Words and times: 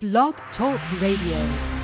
Blog 0.00 0.36
Talk 0.56 0.78
Radio. 1.00 1.77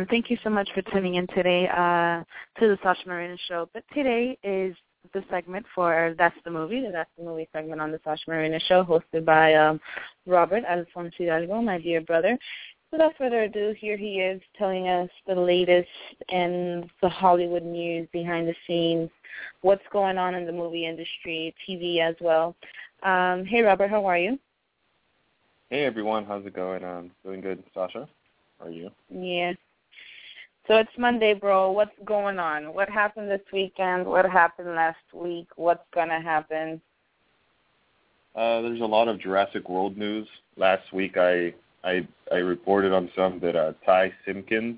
Everyone. 0.00 0.08
Thank 0.08 0.30
you 0.30 0.38
so 0.42 0.48
much 0.48 0.70
for 0.74 0.80
tuning 0.90 1.16
in 1.16 1.26
today 1.26 1.68
uh, 1.68 2.24
to 2.58 2.68
the 2.68 2.78
Sasha 2.82 3.06
Marina 3.06 3.36
Show. 3.48 3.68
But 3.74 3.84
today 3.92 4.38
is 4.42 4.74
the 5.12 5.22
segment 5.30 5.66
for 5.74 6.14
That's 6.16 6.36
the 6.46 6.50
Movie, 6.50 6.80
the 6.80 6.90
That's 6.90 7.10
the 7.18 7.24
Movie 7.24 7.48
segment 7.52 7.82
on 7.82 7.92
the 7.92 8.00
Sasha 8.02 8.22
Marina 8.26 8.58
Show, 8.60 8.82
hosted 8.82 9.26
by 9.26 9.52
um, 9.54 9.78
Robert 10.26 10.64
Alfonso 10.64 11.14
Hidalgo, 11.18 11.60
my 11.60 11.78
dear 11.78 12.00
brother. 12.00 12.38
Without 12.92 13.12
further 13.18 13.42
ado, 13.42 13.74
here 13.78 13.98
he 13.98 14.20
is 14.20 14.40
telling 14.56 14.88
us 14.88 15.10
the 15.26 15.34
latest 15.34 15.88
in 16.30 16.88
the 17.02 17.08
Hollywood 17.10 17.64
news 17.64 18.08
behind 18.10 18.48
the 18.48 18.54
scenes, 18.66 19.10
what's 19.60 19.84
going 19.92 20.16
on 20.16 20.34
in 20.34 20.46
the 20.46 20.52
movie 20.52 20.86
industry, 20.86 21.54
TV 21.68 22.00
as 22.00 22.14
well. 22.22 22.56
Um, 23.02 23.44
hey, 23.44 23.60
Robert, 23.60 23.90
how 23.90 24.06
are 24.06 24.18
you? 24.18 24.38
Hey, 25.68 25.84
everyone. 25.84 26.24
How's 26.24 26.46
it 26.46 26.54
going? 26.54 26.84
Um, 26.84 27.10
doing 27.22 27.42
good, 27.42 27.62
Sasha 27.74 28.08
are 28.60 28.70
you? 28.70 28.90
Yeah. 29.08 29.52
So 30.66 30.76
it's 30.76 30.90
Monday, 30.98 31.34
bro. 31.34 31.72
What's 31.72 31.90
going 32.04 32.38
on? 32.38 32.72
What 32.74 32.88
happened 32.88 33.30
this 33.30 33.40
weekend? 33.52 34.06
What 34.06 34.24
happened 34.24 34.68
last 34.74 34.98
week? 35.12 35.48
What's 35.56 35.84
gonna 35.94 36.20
happen? 36.20 36.80
Uh, 38.36 38.60
there's 38.60 38.80
a 38.80 38.84
lot 38.84 39.08
of 39.08 39.20
Jurassic 39.20 39.68
World 39.68 39.96
news. 39.96 40.28
Last 40.56 40.92
week, 40.92 41.16
I 41.16 41.54
I 41.82 42.06
I 42.30 42.36
reported 42.36 42.92
on 42.92 43.10
some 43.16 43.40
that 43.40 43.56
uh, 43.56 43.72
Ty 43.84 44.12
Simpkins, 44.24 44.76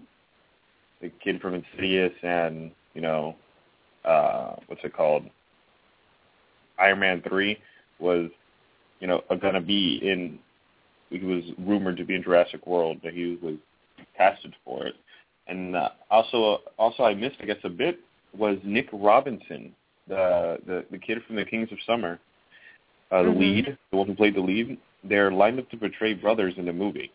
the 1.01 1.11
kid 1.23 1.41
from 1.41 1.55
Insidious, 1.55 2.13
and 2.23 2.71
you 2.95 3.01
know, 3.01 3.35
uh, 4.05 4.57
what's 4.67 4.85
it 4.85 4.95
called? 4.95 5.25
Iron 6.79 7.01
Man 7.01 7.23
three 7.29 7.59
was, 7.99 8.31
you 9.01 9.07
know, 9.07 9.23
to 9.31 9.61
be 9.61 10.01
in. 10.03 10.39
He 11.11 11.19
was 11.19 11.45
rumored 11.59 11.99
to 11.99 12.05
be 12.05 12.15
in 12.15 12.23
Jurassic 12.23 12.67
World, 12.67 13.01
but 13.03 13.13
he 13.13 13.39
was 13.43 13.57
casted 14.17 14.55
for 14.65 14.87
it. 14.87 14.95
And 15.47 15.75
uh, 15.77 15.91
also, 16.11 16.61
also 16.79 17.03
I 17.03 17.15
missed, 17.15 17.37
I 17.41 17.47
guess, 17.47 17.57
a 17.65 17.69
bit 17.69 17.99
was 18.37 18.59
Nick 18.65 18.89
Robinson, 18.93 19.75
the 20.09 20.59
the, 20.67 20.85
the 20.91 20.99
kid 20.99 21.19
from 21.27 21.37
the 21.37 21.45
Kings 21.45 21.69
of 21.73 21.79
Summer, 21.87 22.19
uh, 23.11 23.23
the 23.23 23.29
mm-hmm. 23.29 23.41
lead, 23.41 23.79
the 23.91 23.97
one 23.97 24.07
who 24.07 24.15
played 24.15 24.35
the 24.35 24.41
lead. 24.41 24.79
They're 25.05 25.33
lined 25.33 25.59
up 25.59 25.69
to 25.71 25.77
portray 25.77 26.15
brothers 26.15 26.55
in 26.57 26.65
the 26.65 26.73
movie. 26.73 27.11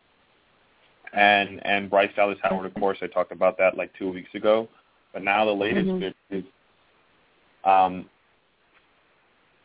And 1.14 1.66
and 1.66 1.90
Bryce 1.90 2.12
Dallas 2.16 2.38
Howard, 2.44 2.66
of 2.66 2.74
course, 2.76 2.98
I 3.02 3.08
talked 3.08 3.32
about 3.32 3.58
that 3.60 3.78
like 3.78 3.92
two 3.98 4.12
weeks 4.12 4.30
ago. 4.36 4.68
But 5.14 5.24
now 5.24 5.46
the 5.46 5.52
latest 5.52 5.88
mm-hmm. 5.88 6.00
bit 6.00 6.16
is 6.30 6.44
um, 7.64 8.10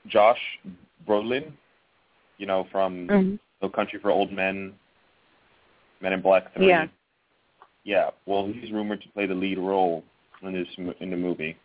Josh 0.07 0.39
Brolin, 1.07 1.53
you 2.39 2.47
know, 2.47 2.67
from 2.71 3.09
mm-hmm. 3.09 3.35
No 3.61 3.69
Country 3.69 3.99
for 4.01 4.11
Old 4.11 4.33
Men, 4.33 4.73
Men 6.01 6.13
in 6.13 6.23
Black 6.23 6.55
Three. 6.55 6.69
Yeah. 6.69 6.87
Yeah, 7.85 8.11
well, 8.27 8.47
he's 8.47 8.73
rumored 8.73 9.03
to 9.03 9.09
play 9.09 9.27
the 9.27 9.35
lead 9.35 9.59
role 9.59 10.05
in 10.43 10.53
this 10.53 10.69
in 11.01 11.11
the 11.11 11.17
movie. 11.17 11.57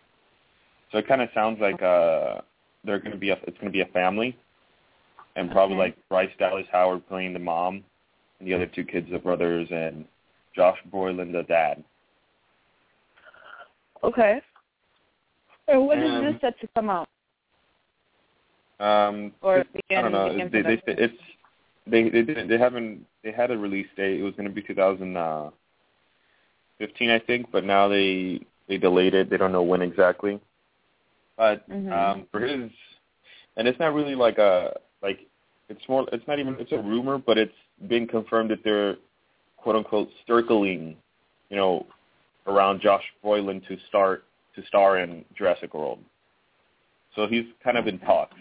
So 0.92 0.98
it 0.98 1.08
kind 1.08 1.22
of 1.22 1.30
sounds 1.34 1.60
like 1.60 1.82
uh 1.82 2.42
they're 2.84 3.00
going 3.00 3.12
to 3.12 3.18
be 3.18 3.30
a 3.30 3.38
it's 3.44 3.58
going 3.58 3.72
to 3.72 3.72
be 3.72 3.82
a 3.82 3.94
family, 3.94 4.36
and 5.36 5.52
probably 5.52 5.76
okay. 5.76 5.86
like 5.86 6.10
Bryce 6.10 6.32
Dallas 6.40 6.66
Howard 6.72 7.08
playing 7.08 7.34
the 7.34 7.40
mom, 7.40 7.84
and 8.40 8.48
the 8.48 8.54
other 8.54 8.68
two 8.68 8.84
kids 8.84 9.08
the 9.12 9.20
brothers, 9.20 9.68
and 9.72 10.06
Josh 10.56 10.78
Brolin 10.92 11.32
the 11.32 11.44
dad. 11.44 11.84
Okay. 14.04 14.42
And 15.68 15.86
when 15.86 16.02
is 16.02 16.34
this 16.34 16.42
set 16.42 16.60
to 16.62 16.68
come 16.76 16.90
out? 16.90 17.10
Um, 18.80 19.34
or 19.42 19.66
I 19.90 20.02
don't 20.02 20.12
know. 20.12 20.38
They, 20.52 20.62
they, 20.62 20.82
it's 20.88 21.18
they 21.88 22.04
they 22.10 22.22
didn't 22.22 22.48
they 22.48 22.58
haven't 22.58 23.06
they 23.24 23.32
had 23.32 23.52
a 23.52 23.58
release 23.58 23.88
date. 23.98 24.20
It 24.20 24.24
was 24.24 24.34
going 24.34 24.48
to 24.48 24.54
be 24.54 24.62
2000. 24.62 25.18
Uh, 25.18 25.50
15, 26.80 27.10
I 27.10 27.20
think, 27.20 27.52
but 27.52 27.64
now 27.64 27.88
they 27.88 28.42
they 28.68 28.78
delayed 28.78 29.14
it. 29.14 29.30
They 29.30 29.38
don't 29.38 29.52
know 29.52 29.64
when 29.64 29.82
exactly. 29.82 30.40
But 31.38 31.70
mm-hmm. 31.70 31.92
um, 31.92 32.28
for 32.32 32.40
his, 32.42 32.72
and 33.56 33.68
it's 33.68 33.80
not 33.80 33.94
really 33.94 34.16
like 34.16 34.38
a 34.38 34.78
like 35.02 35.20
it's 35.70 35.82
more 35.88 36.08
it's 36.12 36.28
not 36.28 36.40
even 36.40 36.56
it's 36.60 36.72
a 36.72 36.78
rumor, 36.78 37.18
but 37.18 37.38
it's 37.38 37.54
been 37.88 38.08
confirmed 38.08 38.52
that 38.52 38.64
they're 38.64 38.98
quote 39.58 39.76
unquote 39.76 40.10
circling, 40.26 40.96
you 41.50 41.58
know, 41.58 41.86
around 42.48 42.82
Josh 42.82 43.04
Brolin 43.24 43.66
to 43.68 43.78
start 43.88 44.24
to 44.56 44.66
star 44.66 44.98
in 44.98 45.24
Jurassic 45.38 45.74
World. 45.74 46.00
So 47.16 47.28
he's 47.28 47.46
kind 47.64 47.78
of 47.78 47.88
in 47.88 48.00
talks. 48.00 48.36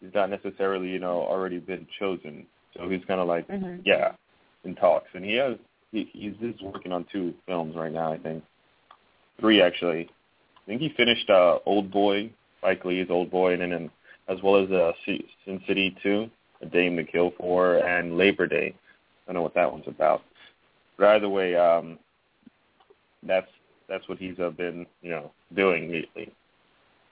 He's 0.00 0.12
not 0.14 0.30
necessarily, 0.30 0.88
you 0.88 0.98
know, 0.98 1.22
already 1.22 1.58
been 1.58 1.86
chosen. 1.98 2.46
So 2.76 2.88
he's 2.88 3.04
kind 3.06 3.20
of 3.20 3.28
like, 3.28 3.46
mm-hmm. 3.48 3.82
yeah, 3.84 4.12
in 4.64 4.74
talks, 4.74 5.08
and 5.14 5.24
he 5.24 5.34
has 5.34 5.56
he, 5.92 6.08
he's 6.12 6.34
just 6.40 6.62
working 6.62 6.92
on 6.92 7.06
two 7.12 7.34
films 7.46 7.76
right 7.76 7.92
now. 7.92 8.12
I 8.12 8.18
think 8.18 8.42
three 9.38 9.62
actually. 9.62 10.08
I 10.08 10.66
think 10.66 10.80
he 10.80 10.88
finished 10.96 11.28
uh, 11.28 11.58
Old 11.66 11.90
Boy, 11.90 12.30
Spike 12.58 12.84
Lee's 12.84 13.08
Old 13.10 13.30
Boy, 13.30 13.54
and 13.54 13.72
then 13.72 13.90
as 14.28 14.38
well 14.42 14.62
as 14.62 14.70
uh, 14.70 14.92
Sin 15.04 15.60
City 15.66 15.96
2, 16.02 16.30
A 16.62 16.66
Dame 16.66 16.96
to 16.96 17.04
Kill 17.04 17.32
For, 17.38 17.78
and 17.78 18.16
Labor 18.16 18.46
Day. 18.46 18.74
I 18.74 19.32
don't 19.32 19.34
know 19.34 19.42
what 19.42 19.54
that 19.54 19.70
one's 19.70 19.88
about. 19.88 20.22
But 20.96 21.08
either 21.08 21.28
way, 21.28 21.56
um, 21.56 21.98
that's 23.22 23.48
that's 23.88 24.08
what 24.08 24.18
he's 24.18 24.38
uh, 24.38 24.50
been 24.50 24.86
you 25.02 25.10
know 25.10 25.30
doing 25.54 25.90
lately. 25.90 26.32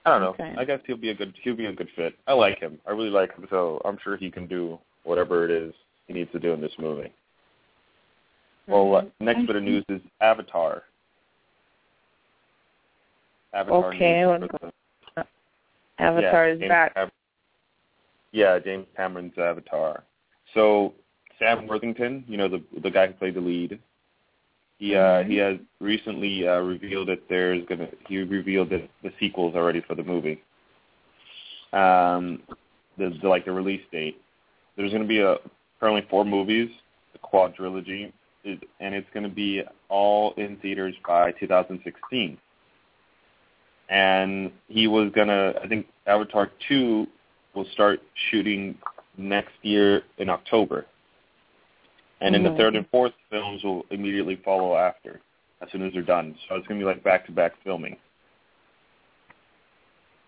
I 0.05 0.11
don't 0.11 0.21
know. 0.21 0.29
Okay. 0.29 0.55
I 0.57 0.65
guess 0.65 0.79
he'll 0.87 0.97
be 0.97 1.09
a 1.09 1.15
good 1.15 1.33
he'll 1.43 1.55
be 1.55 1.65
a 1.65 1.73
good 1.73 1.89
fit. 1.95 2.15
I 2.27 2.33
like 2.33 2.59
him. 2.59 2.79
I 2.87 2.91
really 2.91 3.09
like 3.09 3.35
him. 3.35 3.45
So 3.49 3.81
I'm 3.85 3.97
sure 4.03 4.17
he 4.17 4.31
can 4.31 4.47
do 4.47 4.79
whatever 5.03 5.45
it 5.45 5.51
is 5.51 5.73
he 6.07 6.13
needs 6.13 6.31
to 6.31 6.39
do 6.39 6.53
in 6.53 6.61
this 6.61 6.71
movie. 6.79 7.11
Well, 8.67 8.95
uh, 8.95 9.03
next 9.19 9.45
bit 9.47 9.55
of 9.55 9.63
news 9.63 9.83
is 9.89 10.01
Avatar. 10.21 10.83
Avatar 13.53 13.93
Okay, 13.93 14.21
news 14.21 14.27
what- 14.41 14.51
for 14.51 14.71
the- 15.15 15.27
Avatar 15.99 16.47
yeah, 16.47 16.53
is 16.53 16.59
James 16.59 16.69
back. 16.69 16.93
Cam- 16.93 17.11
yeah, 18.31 18.59
James 18.59 18.87
Cameron's 18.95 19.37
Avatar. 19.37 20.03
So 20.53 20.93
Sam 21.37 21.67
Worthington, 21.67 22.23
you 22.27 22.37
know 22.37 22.47
the 22.47 22.63
the 22.81 22.89
guy 22.91 23.07
who 23.07 23.13
played 23.13 23.33
the 23.33 23.41
lead, 23.41 23.79
he 24.79 24.95
uh, 24.95 25.23
Mhm. 25.23 25.27
he 25.27 25.35
has 25.37 25.59
recently 25.79 26.47
uh, 26.47 26.59
revealed 26.61 27.07
that 27.09 27.27
there's 27.29 27.63
gonna 27.65 27.89
he 28.07 28.19
revealed 28.23 28.69
that 28.69 28.87
the 29.03 29.11
sequels 29.19 29.55
already 29.55 29.81
for 29.81 29.95
the 29.95 30.03
movie. 30.03 30.41
Um, 31.73 32.41
the, 32.97 33.09
the 33.21 33.27
like 33.27 33.45
the 33.45 33.51
release 33.51 33.83
date. 33.91 34.19
There's 34.75 34.91
gonna 34.91 35.05
be 35.05 35.19
a 35.19 35.37
currently 35.79 36.01
four 36.09 36.25
movies, 36.25 36.69
the 37.13 37.19
quadrilogy, 37.19 38.11
is, 38.43 38.59
and 38.79 38.93
it's 38.95 39.07
gonna 39.13 39.29
be 39.29 39.61
all 39.89 40.33
in 40.37 40.57
theaters 40.57 40.95
by 41.07 41.31
2016 41.33 42.37
and 43.89 44.51
he 44.67 44.87
was 44.87 45.11
gonna 45.13 45.53
I 45.63 45.67
think 45.67 45.87
Avatar 46.07 46.49
two 46.67 47.07
will 47.53 47.65
start 47.73 48.01
shooting 48.29 48.77
next 49.17 49.53
year 49.61 50.03
in 50.17 50.29
October. 50.29 50.85
And 52.21 52.33
then 52.35 52.43
the 52.43 52.49
third 52.57 52.75
and 52.75 52.87
fourth 52.89 53.13
films 53.29 53.63
will 53.63 53.83
immediately 53.89 54.39
follow 54.45 54.75
after, 54.75 55.19
as 55.61 55.69
soon 55.71 55.85
as 55.85 55.91
they're 55.91 56.01
done. 56.03 56.35
So 56.47 56.55
it's 56.55 56.67
gonna 56.67 56.79
be 56.79 56.85
like 56.85 57.03
back 57.03 57.25
to 57.25 57.31
back 57.31 57.53
filming. 57.63 57.97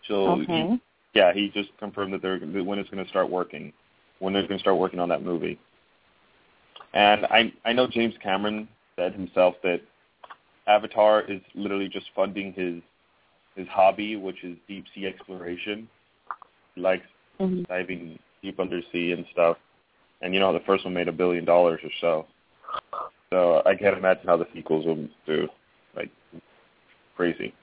So 0.07 0.25
he- 0.47 0.79
yeah, 1.13 1.31
he 1.33 1.49
just 1.49 1.69
confirmed 1.77 2.13
that 2.13 2.21
they're 2.21 2.39
when 2.39 2.79
it's 2.79 2.89
going 2.89 3.03
to 3.03 3.09
start 3.09 3.29
working, 3.29 3.71
when 4.19 4.33
they're 4.33 4.41
going 4.47 4.57
to 4.57 4.61
start 4.61 4.77
working 4.77 4.99
on 4.99 5.09
that 5.09 5.23
movie. 5.23 5.59
And 6.93 7.25
I 7.25 7.51
I 7.65 7.73
know 7.73 7.87
James 7.87 8.13
Cameron 8.21 8.67
said 8.95 9.13
himself 9.13 9.55
that 9.63 9.81
Avatar 10.67 11.21
is 11.21 11.41
literally 11.55 11.89
just 11.89 12.05
funding 12.15 12.53
his 12.53 12.81
his 13.55 13.67
hobby, 13.67 14.15
which 14.15 14.43
is 14.43 14.57
deep 14.67 14.85
sea 14.93 15.05
exploration. 15.07 15.87
He 16.75 16.81
likes 16.81 17.05
Mhm. 17.39 17.67
diving 17.67 18.19
deep 18.41 18.59
undersea 18.59 19.11
and 19.11 19.25
stuff. 19.31 19.57
And 20.21 20.33
you 20.33 20.39
know, 20.39 20.53
the 20.53 20.59
first 20.61 20.85
one 20.85 20.93
made 20.93 21.07
a 21.07 21.11
billion 21.11 21.45
dollars 21.45 21.81
or 21.83 21.91
so. 21.99 22.27
So 23.31 23.61
I 23.65 23.75
can't 23.75 23.97
imagine 23.97 24.27
how 24.27 24.37
the 24.37 24.47
sequels 24.53 24.85
will 24.85 25.07
do. 25.25 25.49
Like 25.95 26.09
crazy. 27.15 27.53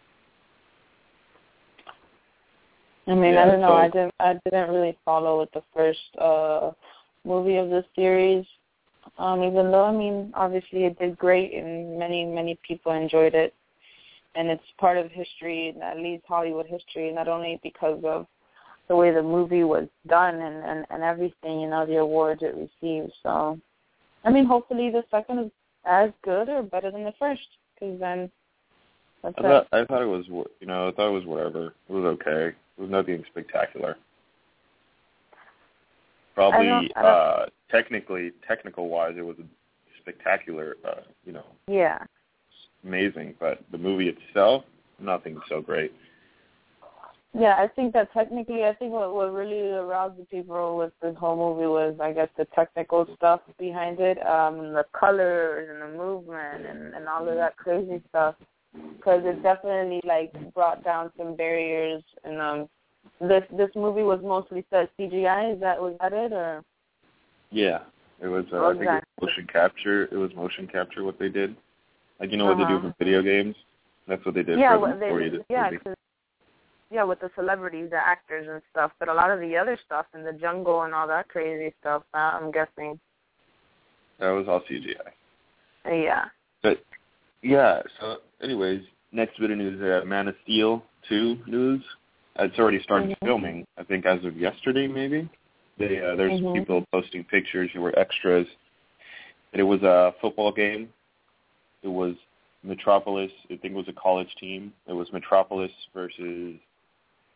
I 3.07 3.15
mean, 3.15 3.35
Yeah, 3.35 3.43
I 3.43 3.47
don't 3.47 3.61
know. 3.61 3.69
so- 3.69 3.75
I 3.75 3.89
didn't. 3.89 4.15
I 4.21 4.33
didn't 4.45 4.71
really 4.71 4.97
follow 5.05 5.41
with 5.41 5.51
the 5.53 5.63
first 5.75 6.17
uh 6.19 6.73
movie 7.25 7.57
of 7.57 7.71
the 7.71 7.85
series. 7.95 8.47
Um, 9.19 9.43
even 9.43 9.71
though 9.71 9.85
I 9.85 9.93
mean, 9.93 10.33
obviously 10.35 10.85
it 10.85 10.99
did 10.99 11.19
great, 11.19 11.55
and 11.55 11.99
many 11.99 12.25
many 12.25 12.59
people 12.67 12.93
enjoyed 12.93 13.35
it, 13.35 13.55
and 14.35 14.49
it's 14.49 14.63
part 14.79 14.97
of 14.99 15.11
history, 15.11 15.75
at 15.83 15.99
least 15.99 16.25
Hollywood 16.27 16.67
history, 16.67 17.13
not 17.13 17.29
only 17.29 17.61
because 17.63 18.03
of 18.05 18.27
the 18.89 18.97
way 18.97 19.13
the 19.13 19.23
movie 19.23 19.65
was 19.65 19.89
done 20.07 20.37
and 20.37 20.65
and 20.65 20.87
and 20.91 21.03
everything, 21.03 21.61
you 21.61 21.69
know, 21.69 21.87
the 21.87 21.97
awards 21.97 22.43
it 22.43 22.55
received. 22.55 23.13
So, 23.23 23.59
I 24.25 24.31
mean, 24.31 24.47
hopefully 24.47 24.91
the 24.91 25.05
second 25.11 25.39
is 25.39 25.51
as 25.85 26.11
good 26.23 26.49
or 26.49 26.63
better 26.63 26.91
than 26.91 27.05
the 27.05 27.15
first, 27.19 27.47
because 27.75 27.99
then 28.01 28.31
that's 29.23 29.35
I 29.39 29.41
it. 29.41 29.45
thought 29.45 29.67
I 29.73 29.85
thought 29.85 30.03
it 30.03 30.07
was 30.07 30.27
you 30.61 30.67
know 30.67 30.89
I 30.89 30.93
thought 30.93 31.09
it 31.09 31.19
was 31.19 31.27
whatever. 31.27 31.67
It 31.89 31.93
was 31.93 32.05
okay. 32.21 32.49
It 32.49 32.81
was 32.81 32.91
nothing 32.91 33.25
spectacular. 33.31 33.97
Probably 36.41 36.69
I 36.69 36.71
don't- 36.71 36.93
I 36.97 37.03
don't- 37.03 37.11
uh 37.11 37.47
technically 37.69 38.33
technical 38.49 38.89
wise 38.89 39.15
it 39.19 39.23
was 39.25 39.39
a 39.39 39.45
spectacular 40.01 40.79
uh, 40.85 41.03
you 41.25 41.33
know 41.33 41.45
Yeah. 41.67 42.03
amazing, 42.83 43.35
but 43.39 43.59
the 43.71 43.79
movie 43.79 44.09
itself 44.09 44.65
nothing 44.99 45.39
so 45.49 45.61
great. 45.61 45.93
Yeah, 47.33 47.57
I 47.59 47.69
think 47.69 47.93
that 47.93 48.13
technically, 48.13 48.65
I 48.65 48.73
think 48.75 48.93
what 48.93 49.15
what 49.15 49.33
really 49.33 49.71
aroused 49.71 50.17
the 50.17 50.25
people 50.25 50.77
with 50.79 50.93
this 51.01 51.17
whole 51.17 51.37
movie 51.37 51.69
was, 51.69 51.95
I 52.01 52.13
guess, 52.13 52.29
the 52.37 52.47
technical 52.47 53.07
stuff 53.17 53.41
behind 53.57 54.01
it, 54.01 54.19
um, 54.27 54.73
the 54.73 54.85
colors 54.93 55.69
and 55.71 55.81
the 55.83 55.97
movement 55.97 56.67
and 56.67 56.95
and 56.95 57.07
all 57.07 57.29
of 57.29 57.37
that 57.37 57.57
crazy 57.57 58.03
stuff, 58.09 58.35
because 58.97 59.25
it 59.25 59.43
definitely 59.43 60.01
like 60.05 60.33
brought 60.55 60.83
down 60.83 61.13
some 61.17 61.37
barriers. 61.37 62.03
And 62.25 62.41
um, 62.41 62.69
this 63.21 63.43
this 63.57 63.71
movie 63.75 64.03
was 64.03 64.21
mostly 64.23 64.65
set 64.71 64.91
CGI. 64.99 65.55
Is 65.55 65.61
that 65.61 65.81
was 65.81 65.97
that 66.01 66.13
it 66.13 66.33
or? 66.33 66.65
Yeah, 67.51 67.81
it 68.21 68.29
was. 68.29 68.45
Uh, 68.53 68.67
I 68.67 68.73
think 68.73 68.85
it 68.85 69.05
was 69.21 69.31
motion 69.31 69.47
capture. 69.53 70.05
It 70.05 70.17
was 70.17 70.35
motion 70.35 70.67
capture 70.67 71.05
what 71.05 71.19
they 71.19 71.29
did. 71.29 71.57
Like 72.19 72.31
you 72.31 72.37
know 72.37 72.47
what 72.47 72.59
they 72.59 72.65
do 72.65 72.77
Uh-huh. 72.77 72.91
for 72.91 72.95
video 72.99 73.23
games. 73.23 73.57
That's 74.07 74.25
what 74.25 74.35
they 74.35 74.43
did 74.43 74.59
yeah, 74.59 74.79
for 74.79 74.93
the 74.93 74.99
they, 74.99 75.55
yeah, 75.55 75.71
yeah, 76.91 77.05
with 77.05 77.21
the 77.21 77.31
celebrities, 77.37 77.91
the 77.91 77.97
actors 77.97 78.49
and 78.51 78.61
stuff. 78.71 78.91
But 78.99 79.09
a 79.09 79.15
lot 79.15 79.31
of 79.31 79.39
the 79.41 79.57
other 79.57 79.79
stuff 79.87 80.07
in 80.15 80.25
the 80.25 80.33
jungle 80.33 80.83
and 80.83 80.95
all 80.95 81.07
that 81.07 81.29
crazy 81.29 81.73
stuff, 81.81 82.03
uh, 82.13 82.17
I'm 82.17 82.51
guessing. 82.51 82.99
That 84.19 84.31
was 84.31 84.49
all 84.49 84.63
CGI. 84.69 84.95
Yeah. 85.87 86.25
But 86.63 86.83
yeah, 87.43 87.83
so 88.01 88.17
anyways, 88.43 88.83
next 89.13 89.39
bit 89.39 89.51
of 89.51 89.59
news: 89.59 89.81
uh, 89.81 90.05
Man 90.07 90.29
of 90.29 90.35
Steel 90.43 90.83
two 91.09 91.39
news. 91.47 91.83
It's 92.41 92.59
already 92.59 92.83
started 92.83 93.11
Mhm. 93.11 93.27
filming. 93.27 93.67
I 93.77 93.83
think 93.83 94.07
as 94.07 94.25
of 94.25 94.37
yesterday, 94.37 94.87
maybe. 94.87 95.29
They 95.77 96.01
uh, 96.01 96.15
there's 96.17 96.41
Mhm. 96.41 96.55
people 96.55 96.87
posting 96.91 97.23
pictures 97.25 97.71
who 97.73 97.83
were 97.83 97.97
extras. 97.99 98.47
And 99.53 99.61
it 99.61 99.65
was 99.65 99.83
a 99.83 100.15
football 100.21 100.51
game. 100.51 100.93
It 101.83 101.89
was 101.89 102.17
Metropolis. 102.63 103.33
I 103.45 103.57
think 103.57 103.75
it 103.75 103.75
was 103.75 103.89
a 103.89 103.93
college 103.93 104.35
team. 104.37 104.73
It 104.87 104.93
was 104.93 105.13
Metropolis 105.13 105.73
versus 105.93 106.57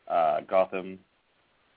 uh, 0.09 0.41
Gotham. 0.43 0.99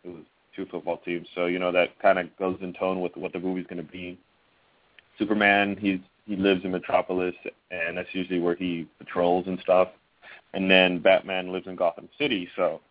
It 0.04 0.10
was 0.10 0.24
two 0.54 0.66
football 0.66 0.98
teams. 0.98 1.30
So 1.36 1.46
you 1.48 1.60
know 1.60 1.72
that 1.72 1.98
kind 2.00 2.20
of 2.20 2.36
goes 2.38 2.62
in 2.62 2.74
tone 2.74 3.02
with 3.02 3.16
what 3.18 3.34
the 3.34 3.40
movie's 3.40 3.68
going 3.68 3.86
to 3.86 3.92
be. 3.92 4.18
Superman, 5.18 5.76
he's 5.76 6.00
he 6.26 6.36
lives 6.36 6.64
in 6.66 6.72
Metropolis, 6.72 7.36
and 7.72 7.98
that's 7.98 8.14
usually 8.14 8.40
where 8.40 8.56
he 8.56 8.88
patrols 9.00 9.48
and 9.48 9.60
stuff. 9.60 9.90
And 10.54 10.70
then 10.70 11.00
Batman 11.00 11.52
lives 11.52 11.68
in 11.68 11.76
Gotham 11.76 12.10
City, 12.18 12.50
so 12.56 12.82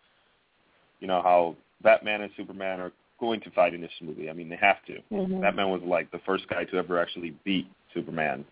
you 0.99 1.07
know 1.07 1.21
how 1.21 1.55
Batman 1.81 2.21
and 2.21 2.31
Superman 2.35 2.79
are 2.79 2.91
going 3.19 3.41
to 3.41 3.49
fight 3.51 3.73
in 3.73 3.81
this 3.81 3.91
movie. 4.01 4.29
I 4.29 4.33
mean, 4.33 4.49
they 4.49 4.57
have 4.57 4.83
to. 4.85 5.01
Mhm. 5.11 5.41
Batman 5.41 5.69
was 5.71 5.81
like 5.83 6.11
the 6.11 6.19
first 6.19 6.47
guy 6.47 6.63
to 6.65 6.77
ever 6.77 6.99
actually 6.99 7.31
beat 7.43 7.67
Superman. 7.93 8.45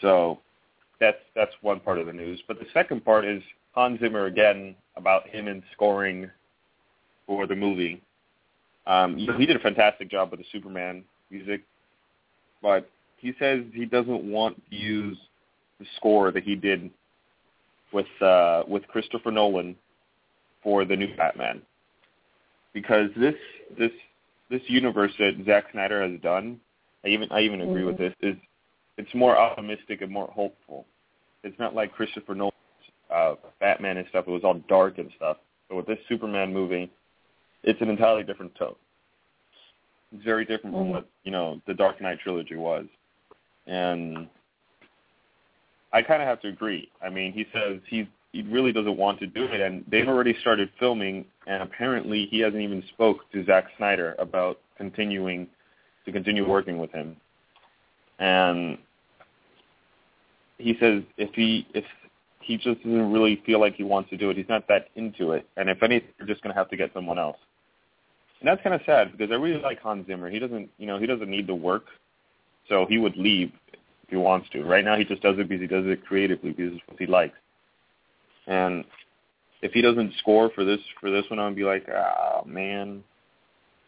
So 0.00 0.40
that's 1.00 1.20
that's 1.34 1.52
one 1.62 1.80
part 1.80 1.98
of 1.98 2.06
the 2.06 2.12
news. 2.12 2.42
But 2.46 2.58
the 2.58 2.66
second 2.72 3.04
part 3.04 3.24
is 3.24 3.42
Hans 3.72 4.00
Zimmer 4.00 4.26
again 4.26 4.74
about 4.96 5.28
him 5.28 5.48
and 5.48 5.62
scoring 5.72 6.30
for 7.26 7.46
the 7.46 7.56
movie. 7.56 8.00
Um, 8.86 9.16
he 9.16 9.46
did 9.46 9.56
a 9.56 9.60
fantastic 9.60 10.10
job 10.10 10.30
with 10.30 10.40
the 10.40 10.46
Superman 10.52 11.04
music, 11.30 11.62
but 12.60 12.88
he 13.16 13.32
says 13.38 13.64
he 13.72 13.86
doesn't 13.86 14.22
want 14.24 14.60
to 14.70 14.76
use 14.76 15.16
the 15.80 15.86
score 15.96 16.30
that 16.30 16.42
he 16.42 16.54
did 16.54 16.90
with 17.92 18.06
uh, 18.20 18.64
with 18.68 18.86
Christopher 18.88 19.30
Nolan 19.30 19.74
for 20.64 20.84
the 20.84 20.96
new 20.96 21.14
Batman 21.16 21.62
because 22.74 23.08
this 23.16 23.36
this 23.78 23.92
this 24.50 24.60
universe 24.66 25.12
that 25.18 25.42
Zack 25.46 25.64
Snyder 25.72 26.02
has 26.02 26.20
done, 26.20 26.60
I 27.04 27.08
even 27.08 27.28
I 27.30 27.40
even 27.40 27.62
agree 27.62 27.84
with 27.84 27.96
Mhm. 27.96 27.98
this 27.98 28.14
is 28.20 28.36
it's 28.98 29.14
more 29.14 29.36
optimistic 29.36 30.02
and 30.02 30.12
more 30.12 30.26
hopeful. 30.28 30.86
It's 31.42 31.58
not 31.58 31.74
like 31.74 31.92
Christopher 31.92 32.34
Nolan's 32.34 32.52
uh, 33.10 33.36
Batman 33.60 33.96
and 33.96 34.08
stuff. 34.08 34.26
It 34.26 34.30
was 34.30 34.44
all 34.44 34.54
dark 34.68 34.98
and 34.98 35.10
stuff. 35.16 35.38
But 35.68 35.76
with 35.76 35.86
this 35.86 35.98
Superman 36.08 36.52
movie, 36.52 36.90
it's 37.62 37.80
an 37.80 37.88
entirely 37.88 38.24
different 38.24 38.54
tone. 38.56 38.76
It's 40.12 40.24
very 40.24 40.44
different 40.44 40.76
from 40.76 40.86
Mhm. 40.86 40.92
what 40.92 41.08
you 41.22 41.30
know 41.30 41.62
the 41.66 41.74
Dark 41.74 42.00
Knight 42.00 42.20
trilogy 42.20 42.56
was, 42.56 42.86
and 43.66 44.28
I 45.92 46.02
kind 46.02 46.20
of 46.20 46.28
have 46.28 46.40
to 46.40 46.48
agree. 46.48 46.90
I 47.00 47.08
mean, 47.08 47.32
he 47.32 47.44
says 47.52 47.80
he 47.86 48.08
he 48.34 48.42
really 48.42 48.72
doesn't 48.72 48.96
want 48.96 49.20
to 49.20 49.28
do 49.28 49.44
it, 49.44 49.60
and 49.60 49.84
they've 49.88 50.08
already 50.08 50.34
started 50.40 50.68
filming, 50.80 51.24
and 51.46 51.62
apparently 51.62 52.26
he 52.26 52.40
hasn't 52.40 52.60
even 52.60 52.82
spoke 52.88 53.30
to 53.30 53.44
Zack 53.44 53.66
Snyder 53.76 54.16
about 54.18 54.58
continuing 54.76 55.46
to 56.04 56.10
continue 56.10 56.46
working 56.46 56.78
with 56.78 56.90
him. 56.90 57.16
And 58.18 58.76
he 60.58 60.76
says 60.80 61.04
if 61.16 61.32
he 61.34 61.64
if 61.74 61.84
he 62.40 62.56
just 62.56 62.82
doesn't 62.82 63.12
really 63.12 63.40
feel 63.46 63.60
like 63.60 63.76
he 63.76 63.84
wants 63.84 64.10
to 64.10 64.16
do 64.16 64.30
it, 64.30 64.36
he's 64.36 64.48
not 64.48 64.66
that 64.66 64.88
into 64.96 65.30
it, 65.30 65.48
and 65.56 65.70
if 65.70 65.80
anything, 65.84 66.08
you're 66.18 66.26
just 66.26 66.42
going 66.42 66.52
to 66.52 66.58
have 66.58 66.68
to 66.70 66.76
get 66.76 66.92
someone 66.92 67.20
else. 67.20 67.38
And 68.40 68.48
that's 68.48 68.62
kind 68.62 68.74
of 68.74 68.80
sad 68.84 69.12
because 69.12 69.30
I 69.30 69.36
really 69.36 69.62
like 69.62 69.80
Hans 69.80 70.08
Zimmer. 70.08 70.28
He 70.28 70.40
doesn't, 70.40 70.68
you 70.76 70.88
know, 70.88 70.98
he 70.98 71.06
doesn't 71.06 71.30
need 71.30 71.46
to 71.46 71.54
work, 71.54 71.84
so 72.68 72.84
he 72.88 72.98
would 72.98 73.16
leave 73.16 73.52
if 73.72 74.10
he 74.10 74.16
wants 74.16 74.48
to. 74.50 74.64
Right 74.64 74.84
now, 74.84 74.96
he 74.96 75.04
just 75.04 75.22
does 75.22 75.38
it 75.38 75.48
because 75.48 75.60
he 75.60 75.68
does 75.68 75.86
it 75.86 76.04
creatively 76.04 76.50
because 76.50 76.72
it's 76.74 76.82
what 76.88 76.98
he 76.98 77.06
likes. 77.06 77.36
And 78.46 78.84
if 79.62 79.72
he 79.72 79.80
doesn't 79.80 80.12
score 80.18 80.50
for 80.54 80.64
this 80.64 80.80
for 81.00 81.10
this 81.10 81.24
one, 81.30 81.38
I'd 81.38 81.56
be 81.56 81.64
like, 81.64 81.86
ah, 81.92 82.42
oh, 82.42 82.44
man. 82.46 83.02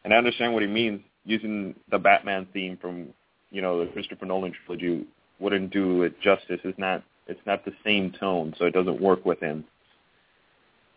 And 0.05 0.15
I 0.15 0.17
understand 0.17 0.53
what 0.53 0.63
he 0.63 0.69
means. 0.69 1.01
Using 1.25 1.75
the 1.91 1.99
Batman 1.99 2.47
theme 2.53 2.79
from, 2.81 3.09
you 3.51 3.61
know, 3.61 3.85
the 3.85 3.91
Christopher 3.91 4.27
Nolan 4.27 4.53
trilogy 4.65 5.07
wouldn't 5.41 5.73
do 5.73 6.03
it 6.03 6.21
justice. 6.21 6.61
It's 6.65 6.79
not 6.79 7.03
it's 7.27 7.41
not 7.47 7.65
the 7.65 7.73
same 7.85 8.13
tone, 8.19 8.55
so 8.59 8.65
it 8.67 8.73
doesn't 8.73 9.01
work 9.01 9.25
with 9.27 9.41
him. 9.41 9.65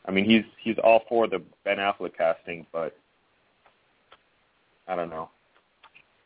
I 0.06 0.12
mean, 0.12 0.26
he's 0.26 0.44
he's 0.62 0.78
all 0.84 1.02
for 1.10 1.28
the 1.28 1.42
Ben 1.66 1.78
Affleck 1.78 2.16
casting, 2.18 2.66
but 2.72 2.96
I 4.88 4.96
don't 4.96 5.10
know. 5.10 5.30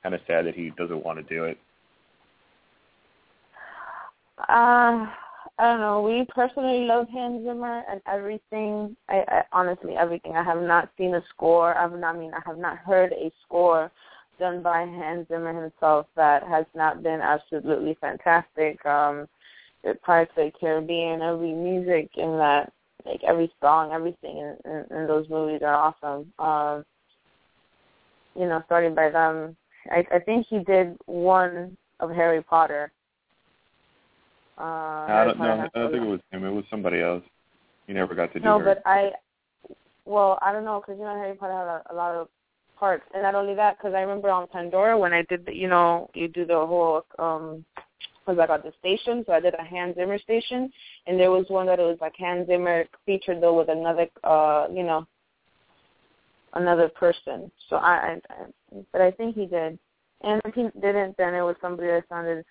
Kind 0.04 0.16
of 0.16 0.22
sad 0.28 0.46
that 0.46 0.56
he 0.56 0.72
doesn't 0.78 1.04
want 1.04 1.18
to 1.18 1.34
do 1.34 1.46
it. 1.46 1.58
Uh, 4.50 5.06
I 5.64 5.72
don't 5.72 5.80
know. 5.80 6.02
We 6.02 6.26
personally 6.28 6.86
love 6.86 7.08
Hans 7.08 7.46
Zimmer 7.46 7.84
and 7.90 8.02
everything. 8.06 8.98
I, 9.08 9.24
I 9.30 9.44
honestly 9.54 9.96
everything. 9.96 10.36
I 10.36 10.44
have 10.44 10.62
not 10.62 10.90
seen 10.98 11.16
a 11.16 11.24
score. 11.30 11.74
I 11.78 11.84
have 11.84 11.98
not 11.98 12.16
I 12.16 12.20
mean 12.20 12.34
I 12.34 12.42
have 12.46 12.58
not 12.58 12.80
heard 12.80 13.14
a 13.14 13.32
score 13.46 13.90
done 14.40 14.62
by 14.62 14.82
Hans 14.82 15.26
Zimmer 15.30 15.54
himself 15.64 16.08
that 16.18 16.44
has 16.44 16.66
not 16.76 17.02
been 17.02 17.22
absolutely 17.22 17.98
fantastic. 18.02 18.86
Um 18.86 19.30
of 19.86 19.96
the 20.36 20.52
Caribbean, 20.60 21.22
every 21.22 21.54
music 21.54 22.10
in 22.18 22.38
that 22.40 22.74
like 23.06 23.24
every 23.26 23.50
song, 23.62 23.94
everything 23.94 24.40
in, 24.40 24.58
in, 24.70 24.98
in 24.98 25.08
those 25.08 25.30
movies 25.30 25.62
are 25.64 25.76
awesome. 25.76 26.34
Um 26.40 26.84
you 28.36 28.50
know, 28.50 28.62
starting 28.66 28.96
by 28.96 29.10
them. 29.10 29.56
I, 29.90 30.06
I 30.14 30.20
think 30.20 30.46
he 30.50 30.60
did 30.60 30.98
one 31.06 31.78
of 32.02 32.10
Harry 32.10 32.44
Potter. 32.44 32.92
Uh, 34.58 34.62
I 34.62 35.24
don't 35.26 35.40
know. 35.40 35.68
I 35.74 35.80
don't 35.80 35.92
think 35.92 36.04
it 36.04 36.08
was 36.08 36.20
him. 36.32 36.44
It 36.44 36.52
was 36.52 36.66
somebody 36.70 37.02
else. 37.02 37.24
He 37.88 37.94
never 37.94 38.16
got 38.16 38.32
to 38.34 38.40
do. 38.40 38.46
No, 38.46 38.60
her. 38.60 38.66
but 38.66 38.82
I. 38.86 39.12
Well, 40.06 40.38
I 40.42 40.52
don't 40.52 40.66
know 40.66 40.82
because 40.82 41.00
you 41.00 41.06
know 41.06 41.16
Harry 41.16 41.36
Potter 41.36 41.54
had 41.54 41.68
a, 41.68 41.84
a 41.92 41.96
lot 41.96 42.16
of 42.16 42.28
parts, 42.78 43.06
and 43.14 43.24
not 43.24 43.36
only 43.36 43.56
that, 43.56 43.78
because 43.78 43.94
I 43.94 44.02
remember 44.02 44.30
on 44.30 44.48
Pandora 44.48 44.98
when 44.98 45.14
I 45.14 45.24
did, 45.30 45.46
the, 45.46 45.56
you 45.56 45.68
know, 45.68 46.10
you 46.14 46.28
do 46.28 46.46
the 46.46 46.54
whole 46.54 47.06
um 47.20 47.66
because 48.26 48.40
I 48.40 48.48
got 48.48 48.64
the 48.64 48.72
station, 48.80 49.24
so 49.26 49.34
I 49.34 49.40
did 49.40 49.54
a 49.56 49.64
Hans 49.64 49.96
Zimmer 49.96 50.18
station, 50.18 50.72
and 51.08 51.20
there 51.20 51.32
was 51.32 51.46
one 51.50 51.66
that 51.68 51.80
it 51.80 51.84
was 51.84 51.98
like 52.00 52.14
Hans 52.18 52.48
Zimmer 52.48 52.86
featured 53.06 53.42
though 53.42 53.58
with 53.58 53.70
another, 53.70 54.08
uh, 54.24 54.68
you 54.72 54.84
know, 54.84 55.06
another 56.54 56.90
person. 56.90 57.52
So 57.70 57.78
I, 57.78 58.20
I, 58.30 58.34
I 58.34 58.84
but 58.92 59.02
I 59.02 59.12
think 59.12 59.36
he 59.36 59.46
did. 59.46 59.78
And 60.22 60.42
if 60.46 60.56
he 60.56 60.68
didn't, 60.80 61.18
then 61.18 61.34
it 61.34 61.42
was 61.42 61.58
somebody 61.62 61.90
that 61.90 62.06
sounded 62.08 62.46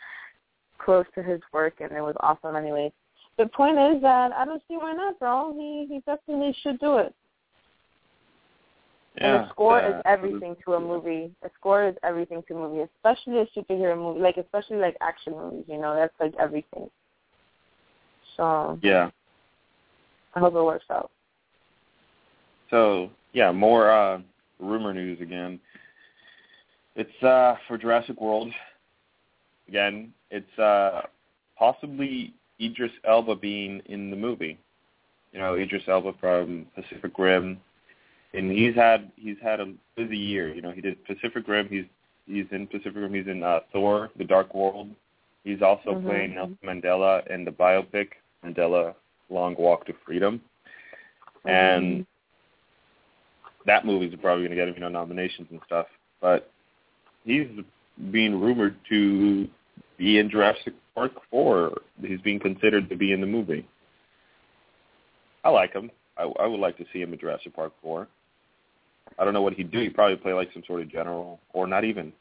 close 0.85 1.07
to 1.15 1.23
his 1.23 1.41
work, 1.53 1.75
and 1.81 1.93
it 1.93 2.01
was 2.01 2.15
awesome 2.21 2.57
anyway. 2.57 2.93
The 3.39 3.47
point 3.47 3.79
is 3.79 4.03
that 4.03 4.33
I 4.33 4.45
don't 4.45 4.63
see 4.69 4.77
why 4.77 4.93
not, 4.93 5.19
bro. 5.19 5.55
He 5.57 5.87
he 5.89 6.01
definitely 6.01 6.55
should 6.63 6.79
do 6.81 6.99
it. 6.99 7.15
Yeah, 9.21 9.37
and 9.37 9.45
a 9.45 9.49
score 9.51 9.81
uh, 9.81 9.91
is 9.91 10.03
everything 10.05 10.57
to 10.65 10.75
a 10.75 10.81
movie. 10.81 11.31
A 11.45 11.51
score 11.59 11.89
is 11.89 11.95
everything 12.03 12.43
to 12.49 12.57
a 12.57 12.59
movie, 12.59 12.89
especially 12.97 13.39
a 13.39 13.47
superhero 13.59 13.97
movie, 13.97 14.21
like 14.21 14.37
especially 14.37 14.77
like 14.77 14.97
action 15.01 15.35
movies. 15.35 15.65
You 15.67 15.79
know, 15.79 15.95
that's 15.95 16.15
like 16.21 16.35
everything. 16.39 16.91
So 18.37 18.79
yeah, 18.83 19.11
I 20.35 20.41
hope 20.41 20.55
it 20.55 20.63
works 20.63 20.87
out. 20.91 21.11
So 22.71 23.11
yeah, 23.33 23.53
more 23.53 23.91
uh, 23.91 24.21
rumor 24.59 24.93
news 24.93 25.21
again. 25.21 25.61
It's 26.97 27.23
uh, 27.23 27.57
for 27.69 27.79
Jurassic 27.79 28.21
World. 28.21 28.53
Again, 29.69 30.13
it's 30.33 30.59
uh, 30.59 31.03
possibly 31.59 32.33
Idris 32.61 32.91
Elba 33.07 33.37
being 33.37 33.81
in 33.87 34.11
the 34.11 34.17
movie. 34.17 34.59
You 35.33 35.39
know, 35.39 35.55
Idris 35.55 35.85
Elba 35.87 36.15
from 36.21 36.67
Pacific 36.75 37.13
Rim, 37.19 37.59
and 38.35 38.51
he's 38.51 38.75
had 38.75 39.13
he's 39.17 39.37
had 39.43 39.61
a 39.61 39.73
busy 39.97 40.17
year. 40.17 40.53
You 40.53 40.63
know, 40.63 40.73
he 40.73 40.81
did 40.81 41.05
Pacific 41.05 41.47
Rim. 41.47 41.69
He's 41.69 41.85
he's 42.27 42.47
in 42.51 42.67
Pacific 42.67 42.97
Rim. 42.97 43.15
He's 43.15 43.29
in 43.29 43.43
uh, 43.43 43.61
Thor: 43.73 44.11
The 44.17 44.25
Dark 44.25 44.55
World. 44.55 44.89
He's 45.45 45.63
also 45.63 45.91
mm-hmm. 45.91 46.09
playing 46.09 46.35
Nelson 46.35 46.59
Mandela 46.65 47.27
in 47.31 47.45
the 47.45 47.51
biopic 47.51 48.09
Mandela: 48.45 48.95
Long 49.31 49.55
Walk 49.59 49.87
to 49.87 49.95
Freedom. 50.05 50.41
Mm-hmm. 51.47 51.49
And 51.49 52.07
that 53.67 53.85
movie's 53.85 54.15
probably 54.21 54.47
going 54.47 54.51
to 54.51 54.57
get 54.57 54.69
him, 54.69 54.75
you 54.75 54.81
know, 54.81 54.89
nominations 54.89 55.49
and 55.51 55.61
stuff. 55.67 55.87
But 56.21 56.51
he's 57.25 57.49
being 58.11 58.41
rumored 58.41 58.77
to 58.89 59.49
be 59.99 60.19
in 60.19 60.31
Jurassic 60.31 60.75
Park 60.95 61.13
4. 61.31 61.73
He's 62.03 62.21
being 62.21 62.41
considered 62.41 62.89
to 62.89 62.97
be 62.97 63.13
in 63.13 63.21
the 63.21 63.27
movie. 63.27 63.67
I 65.45 65.51
like 65.51 65.73
him. 65.73 65.91
I, 66.17 66.23
I 66.23 66.47
would 66.47 66.61
like 66.61 66.77
to 66.79 66.85
see 66.93 67.01
him 67.01 67.13
in 67.13 67.19
Jurassic 67.19 67.55
Park 67.55 67.73
4. 67.83 68.07
I 69.19 69.25
don't 69.25 69.35
know 69.35 69.43
what 69.43 69.55
he'd 69.55 69.71
do. 69.71 69.81
He'd 69.81 69.95
probably 69.95 70.17
play 70.17 70.33
like 70.33 70.51
some 70.53 70.63
sort 70.67 70.83
of 70.83 70.91
general, 70.91 71.41
or 71.53 71.67
not 71.67 71.85
even. 71.85 72.13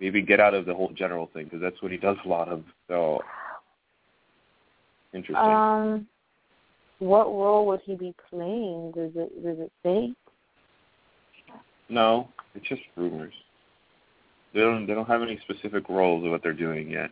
Maybe 0.00 0.22
get 0.22 0.40
out 0.40 0.54
of 0.54 0.64
the 0.66 0.74
whole 0.74 0.90
general 0.90 1.28
thing 1.32 1.44
because 1.44 1.60
that's 1.60 1.80
what 1.82 1.92
he 1.92 1.98
does 1.98 2.16
a 2.24 2.28
lot 2.28 2.48
of. 2.48 2.64
So 2.88 3.20
interesting. 5.12 5.36
Um, 5.36 6.06
what 6.98 7.26
role 7.26 7.66
would 7.66 7.80
he 7.84 7.96
be 7.96 8.14
playing? 8.30 8.92
Does 8.94 9.12
it 9.14 9.42
does 9.44 9.58
it 9.58 9.72
say? 9.82 10.14
No, 11.88 12.28
it's 12.54 12.66
just 12.68 12.82
rumors. 12.96 13.34
They 14.52 14.60
don't 14.60 14.86
they 14.86 14.94
don't 14.94 15.06
have 15.06 15.22
any 15.22 15.38
specific 15.48 15.88
roles 15.88 16.24
of 16.24 16.30
what 16.30 16.42
they're 16.42 16.52
doing 16.52 16.90
yet. 16.90 17.10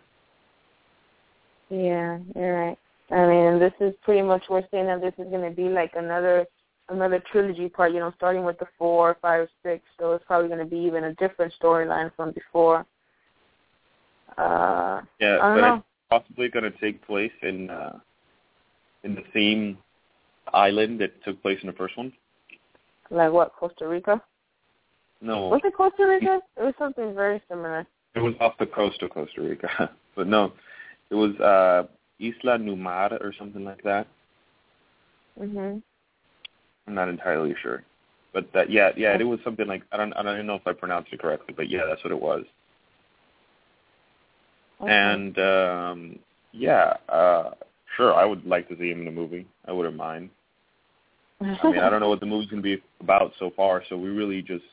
Yeah, 1.70 2.18
you're 2.34 2.66
right. 2.66 2.78
I 3.10 3.26
mean, 3.26 3.58
this 3.58 3.72
is 3.80 3.94
pretty 4.02 4.22
much 4.22 4.42
we're 4.50 4.66
saying 4.70 4.86
that 4.86 5.00
this 5.00 5.14
is 5.18 5.30
going 5.30 5.48
to 5.48 5.54
be 5.54 5.68
like 5.68 5.92
another 5.96 6.46
another 6.88 7.22
trilogy 7.30 7.68
part. 7.68 7.92
You 7.92 8.00
know, 8.00 8.12
starting 8.16 8.44
with 8.44 8.58
the 8.58 8.66
four, 8.78 9.16
five, 9.22 9.48
six. 9.62 9.82
So 9.98 10.12
it's 10.12 10.24
probably 10.26 10.48
going 10.48 10.60
to 10.60 10.66
be 10.66 10.78
even 10.78 11.04
a 11.04 11.14
different 11.14 11.52
storyline 11.60 12.10
from 12.16 12.32
before. 12.32 12.84
Uh, 14.36 15.02
yeah, 15.20 15.38
but 15.40 15.56
know. 15.56 15.74
it's 15.76 15.84
possibly 16.10 16.48
going 16.48 16.70
to 16.70 16.78
take 16.78 17.04
place 17.06 17.32
in 17.42 17.70
uh, 17.70 17.98
in 19.04 19.14
the 19.14 19.24
same 19.32 19.78
island 20.52 21.00
that 21.00 21.22
took 21.24 21.40
place 21.42 21.58
in 21.62 21.66
the 21.68 21.72
first 21.74 21.96
one. 21.96 22.12
Like 23.10 23.32
what? 23.32 23.54
Costa 23.54 23.86
Rica? 23.86 24.22
No, 25.20 25.48
Was 25.48 25.60
it 25.64 25.74
Costa 25.76 26.06
Rica? 26.06 26.40
It 26.56 26.62
was 26.62 26.74
something 26.78 27.14
very 27.14 27.42
similar. 27.48 27.86
it 28.14 28.20
was 28.20 28.34
off 28.40 28.54
the 28.58 28.66
coast 28.66 29.02
of 29.02 29.10
Costa 29.10 29.40
Rica, 29.42 29.90
but 30.16 30.26
no, 30.26 30.52
it 31.10 31.14
was 31.14 31.34
uh, 31.40 31.86
Isla 32.20 32.58
Numar 32.58 33.12
or 33.20 33.32
something 33.38 33.64
like 33.64 33.82
that. 33.82 34.06
Mhm. 35.40 35.82
I'm 36.86 36.94
not 36.94 37.08
entirely 37.08 37.54
sure, 37.62 37.84
but 38.32 38.50
that 38.54 38.70
yeah 38.70 38.90
yeah 38.96 39.16
it 39.18 39.22
was 39.24 39.38
something 39.44 39.66
like 39.66 39.82
I 39.92 39.96
don't 39.98 40.12
I 40.14 40.22
don't 40.22 40.34
even 40.34 40.46
know 40.46 40.54
if 40.54 40.66
I 40.66 40.72
pronounced 40.72 41.12
it 41.12 41.20
correctly, 41.20 41.54
but 41.56 41.68
yeah 41.68 41.82
that's 41.86 42.02
what 42.02 42.12
it 42.12 42.20
was. 42.20 42.44
Okay. 44.80 44.90
And 44.92 45.38
um 45.38 46.18
yeah, 46.52 46.94
uh 47.08 47.50
sure 47.96 48.14
I 48.14 48.24
would 48.24 48.44
like 48.46 48.68
to 48.68 48.76
see 48.78 48.90
him 48.90 49.02
in 49.02 49.08
a 49.08 49.12
movie. 49.12 49.46
I 49.66 49.72
wouldn't 49.72 49.96
mind. 49.96 50.30
I 51.40 51.44
mean 51.70 51.78
I 51.80 51.90
don't 51.90 52.00
know 52.00 52.08
what 52.08 52.20
the 52.20 52.26
movie's 52.26 52.48
gonna 52.50 52.62
be 52.62 52.82
about 53.00 53.32
so 53.38 53.50
far, 53.54 53.84
so 53.88 53.96
we 53.96 54.08
really 54.08 54.42
just 54.42 54.64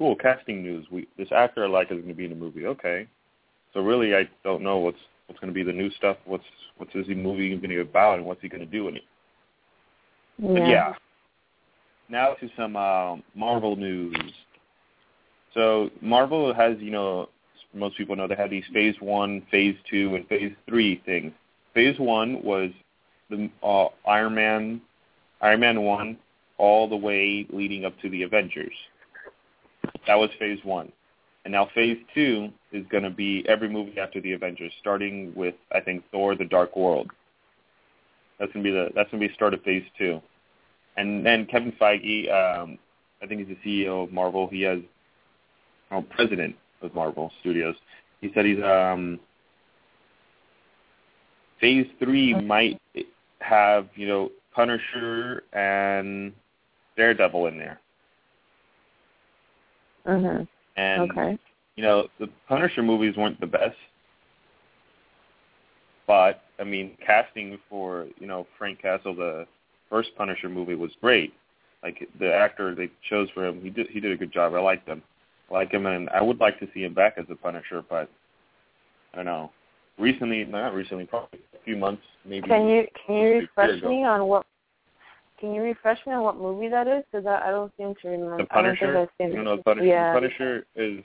cool 0.00 0.16
casting 0.16 0.62
news. 0.62 0.86
We 0.90 1.06
this 1.18 1.28
actor 1.30 1.62
I 1.62 1.68
like 1.68 1.92
is 1.92 2.00
gonna 2.00 2.14
be 2.14 2.24
in 2.24 2.30
the 2.30 2.36
movie. 2.36 2.66
Okay. 2.66 3.06
So 3.74 3.80
really 3.80 4.16
I 4.16 4.28
don't 4.42 4.62
know 4.62 4.78
what's 4.78 4.98
what's 5.26 5.38
gonna 5.40 5.52
be 5.52 5.62
the 5.62 5.72
new 5.72 5.90
stuff, 5.90 6.16
what's 6.24 6.44
what's 6.78 6.92
this 6.94 7.06
movie 7.08 7.54
gonna 7.54 7.68
be 7.68 7.80
about 7.80 8.16
and 8.16 8.26
what's 8.26 8.40
he 8.40 8.48
gonna 8.48 8.64
do 8.64 8.88
in 8.88 8.96
it. 8.96 9.02
But 10.38 10.66
yeah. 10.66 10.94
Now 12.08 12.32
to 12.32 12.48
some 12.56 12.76
uh, 12.76 13.16
Marvel 13.34 13.76
news. 13.76 14.16
So 15.52 15.90
Marvel 16.00 16.54
has, 16.54 16.76
you 16.80 16.90
know, 16.90 17.28
most 17.74 17.96
people 17.98 18.16
know 18.16 18.26
they 18.26 18.34
have 18.36 18.50
these 18.50 18.64
Phase 18.72 18.96
One, 19.00 19.42
Phase 19.50 19.76
Two, 19.88 20.14
and 20.14 20.26
Phase 20.28 20.52
Three 20.66 21.02
things. 21.04 21.32
Phase 21.74 21.98
One 21.98 22.42
was 22.42 22.70
the 23.28 23.50
uh, 23.62 23.86
Iron 24.08 24.34
Man, 24.34 24.80
Iron 25.42 25.60
Man 25.60 25.82
One, 25.82 26.16
all 26.56 26.88
the 26.88 26.96
way 26.96 27.46
leading 27.50 27.84
up 27.84 27.92
to 28.00 28.08
the 28.08 28.22
Avengers. 28.22 28.72
That 30.06 30.16
was 30.16 30.30
Phase 30.38 30.60
One, 30.64 30.92
and 31.44 31.52
now 31.52 31.68
Phase 31.74 31.98
Two 32.14 32.50
is 32.72 32.84
going 32.90 33.04
to 33.04 33.10
be 33.10 33.44
every 33.48 33.68
movie 33.68 33.98
after 33.98 34.20
the 34.20 34.32
Avengers, 34.32 34.72
starting 34.80 35.32
with 35.34 35.54
I 35.72 35.80
think 35.80 36.04
Thor: 36.10 36.34
The 36.34 36.44
Dark 36.44 36.76
World. 36.76 37.10
That's 38.38 38.52
gonna 38.52 38.62
be 38.62 38.70
the 38.70 38.88
that's 38.94 39.10
gonna 39.10 39.20
be 39.20 39.28
the 39.28 39.34
start 39.34 39.54
of 39.54 39.62
Phase 39.62 39.84
Two. 39.98 40.20
And 40.96 41.24
then 41.24 41.46
Kevin 41.46 41.72
Feige, 41.80 42.30
um, 42.32 42.78
I 43.22 43.26
think 43.26 43.46
he's 43.46 43.56
the 43.62 43.84
CEO 43.84 44.04
of 44.04 44.12
Marvel. 44.12 44.48
He 44.48 44.62
has, 44.62 44.80
oh, 45.90 46.02
president 46.02 46.56
of 46.82 46.94
Marvel 46.94 47.30
Studios. 47.40 47.76
He 48.20 48.30
said 48.34 48.44
he's 48.44 48.62
um, 48.62 49.20
Phase 51.60 51.86
three 51.98 52.34
might 52.34 52.80
have 53.40 53.88
you 53.94 54.08
know 54.08 54.30
Punisher 54.54 55.42
and 55.52 56.32
Daredevil 56.96 57.46
in 57.46 57.58
there. 57.58 57.80
Mhm. 60.06 60.48
And 60.76 61.10
okay. 61.10 61.38
you 61.76 61.82
know 61.82 62.08
the 62.18 62.28
Punisher 62.48 62.82
movies 62.82 63.16
weren't 63.16 63.40
the 63.40 63.46
best, 63.46 63.76
but 66.06 66.42
I 66.58 66.64
mean 66.64 66.96
casting 67.04 67.58
for 67.68 68.06
you 68.18 68.26
know 68.26 68.46
Frank 68.58 68.80
Castle 68.80 69.14
the 69.14 69.46
first 69.88 70.10
Punisher 70.16 70.48
movie 70.48 70.74
was 70.74 70.90
great. 71.00 71.34
Like 71.82 72.08
the 72.18 72.32
actor 72.32 72.74
they 72.74 72.90
chose 73.08 73.28
for 73.34 73.46
him, 73.46 73.60
he 73.62 73.70
did 73.70 73.88
he 73.88 74.00
did 74.00 74.12
a 74.12 74.16
good 74.16 74.32
job. 74.32 74.54
I 74.54 74.60
liked 74.60 74.88
him. 74.88 75.02
I 75.50 75.54
like 75.54 75.72
him, 75.72 75.86
and 75.86 76.08
I 76.10 76.22
would 76.22 76.38
like 76.38 76.60
to 76.60 76.68
see 76.72 76.84
him 76.84 76.94
back 76.94 77.14
as 77.16 77.24
a 77.30 77.34
Punisher, 77.34 77.82
but 77.88 78.08
I 79.12 79.16
don't 79.16 79.26
know. 79.26 79.50
Recently, 79.98 80.44
not 80.44 80.74
recently, 80.74 81.04
probably 81.04 81.40
a 81.54 81.64
few 81.64 81.76
months, 81.76 82.02
maybe. 82.24 82.48
Can 82.48 82.68
you 82.68 82.86
can 83.06 83.16
you 83.16 83.38
refresh 83.40 83.82
me 83.82 84.04
on 84.04 84.24
what? 84.26 84.46
Can 85.40 85.54
you 85.54 85.62
refresh 85.62 85.98
me 86.06 86.12
on 86.12 86.22
what 86.22 86.36
movie 86.36 86.68
that 86.68 86.86
is? 86.86 87.02
Because 87.10 87.26
I, 87.26 87.48
I 87.48 87.50
don't 87.50 87.72
seem 87.78 87.94
to 88.02 88.08
remember. 88.08 88.36
The 88.38 88.44
Punisher. 88.44 88.90
I 88.90 88.92
don't 88.92 89.08
think 89.08 89.10
I've 89.20 89.26
seen 89.26 89.36
you 89.36 89.42
know 89.42 89.56
the 89.56 89.62
Punisher. 89.62 89.86
Yeah. 89.86 90.12
The 90.12 90.20
Punisher 90.20 90.66
is 90.76 91.00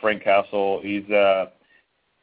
Frank 0.00 0.22
Castle. 0.22 0.80
He's 0.82 1.08
uh 1.10 1.46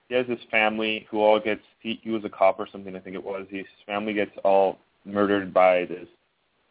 he 0.10 0.16
has 0.16 0.28
his 0.28 0.40
family 0.52 1.08
who 1.10 1.22
all 1.22 1.40
gets 1.40 1.62
he, 1.80 2.00
he 2.04 2.12
was 2.12 2.24
a 2.24 2.30
cop 2.30 2.60
or 2.60 2.68
something 2.72 2.96
I 2.96 3.00
think 3.00 3.16
it 3.16 3.24
was. 3.24 3.48
His 3.50 3.66
family 3.86 4.14
gets 4.14 4.32
all 4.44 4.78
murdered 5.06 5.54
by 5.54 5.86
this 5.86 6.08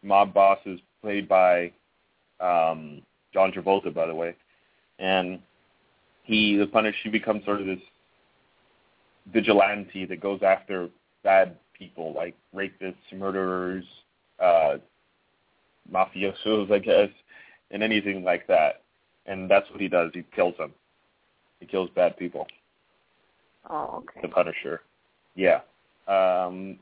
mob 0.03 0.33
boss 0.33 0.59
who's 0.65 0.81
played 1.03 1.29
by 1.29 1.73
um 2.41 3.03
John 3.35 3.51
Travolta 3.53 3.93
by 3.93 4.07
the 4.07 4.15
way. 4.15 4.37
And 5.01 5.41
he 6.23 6.57
the 6.57 6.67
Punisher 6.67 6.99
he 7.03 7.11
becomes 7.11 7.45
sort 7.45 7.61
of 7.61 7.67
this 7.67 7.81
vigilante 9.33 10.05
that 10.05 10.21
goes 10.21 10.41
after 10.43 10.89
bad 11.25 11.57
people 11.77 12.13
like 12.15 12.37
rapists, 12.55 12.95
murderers, 13.13 13.85
uh 14.43 14.79
mafiosos 15.93 16.71
I 16.71 16.79
guess, 16.79 17.11
and 17.71 17.83
anything 17.83 18.25
like 18.25 18.47
that. 18.49 18.83
And 19.27 19.51
that's 19.51 19.71
what 19.71 19.81
he 19.81 19.89
does. 19.89 20.11
He 20.15 20.25
kills 20.35 20.57
them. 20.59 20.73
He 21.61 21.67
kills 21.67 21.91
bad 21.95 22.17
people. 22.17 22.47
Oh, 23.71 24.03
okay. 24.03 24.21
The 24.21 24.29
Punisher. 24.29 24.81
Yeah. 25.37 25.61
Um, 26.09 26.79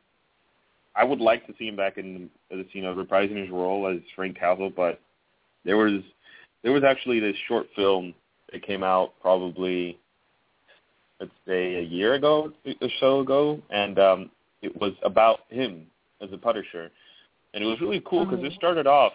I 0.97 1.05
would 1.05 1.21
like 1.21 1.47
to 1.47 1.55
see 1.59 1.69
him 1.69 1.77
back 1.77 1.99
in 1.99 2.31
as 2.51 2.65
you 2.73 2.83
know 2.83 2.95
reprising 2.95 3.41
his 3.41 3.51
role 3.51 3.87
as 3.87 4.01
Frank 4.17 4.39
Castle, 4.39 4.73
but 4.75 5.01
there 5.65 5.77
was 5.77 6.01
there 6.63 6.73
was 6.73 6.83
actually 6.83 7.21
this 7.21 7.37
short 7.47 7.67
film 7.77 8.15
that 8.53 8.67
came 8.67 8.83
out 8.83 9.13
probably 9.21 9.99
let's 11.21 11.33
say 11.47 11.77
a 11.77 11.83
year 11.83 12.15
ago, 12.15 12.53
a 12.67 12.89
show 12.99 13.21
ago, 13.21 13.61
and 13.71 13.99
um, 13.99 14.31
it 14.63 14.75
was 14.81 14.93
about 15.03 15.41
him 15.51 15.87
as 16.23 16.33
a 16.33 16.39
Punisher, 16.39 16.91
and 17.55 17.63
it 17.63 17.67
was 17.67 17.81
really 17.81 18.03
cool 18.05 18.25
because 18.25 18.39
mm-hmm. 18.39 18.47
it 18.47 18.55
started 18.55 18.87
off 18.87 19.13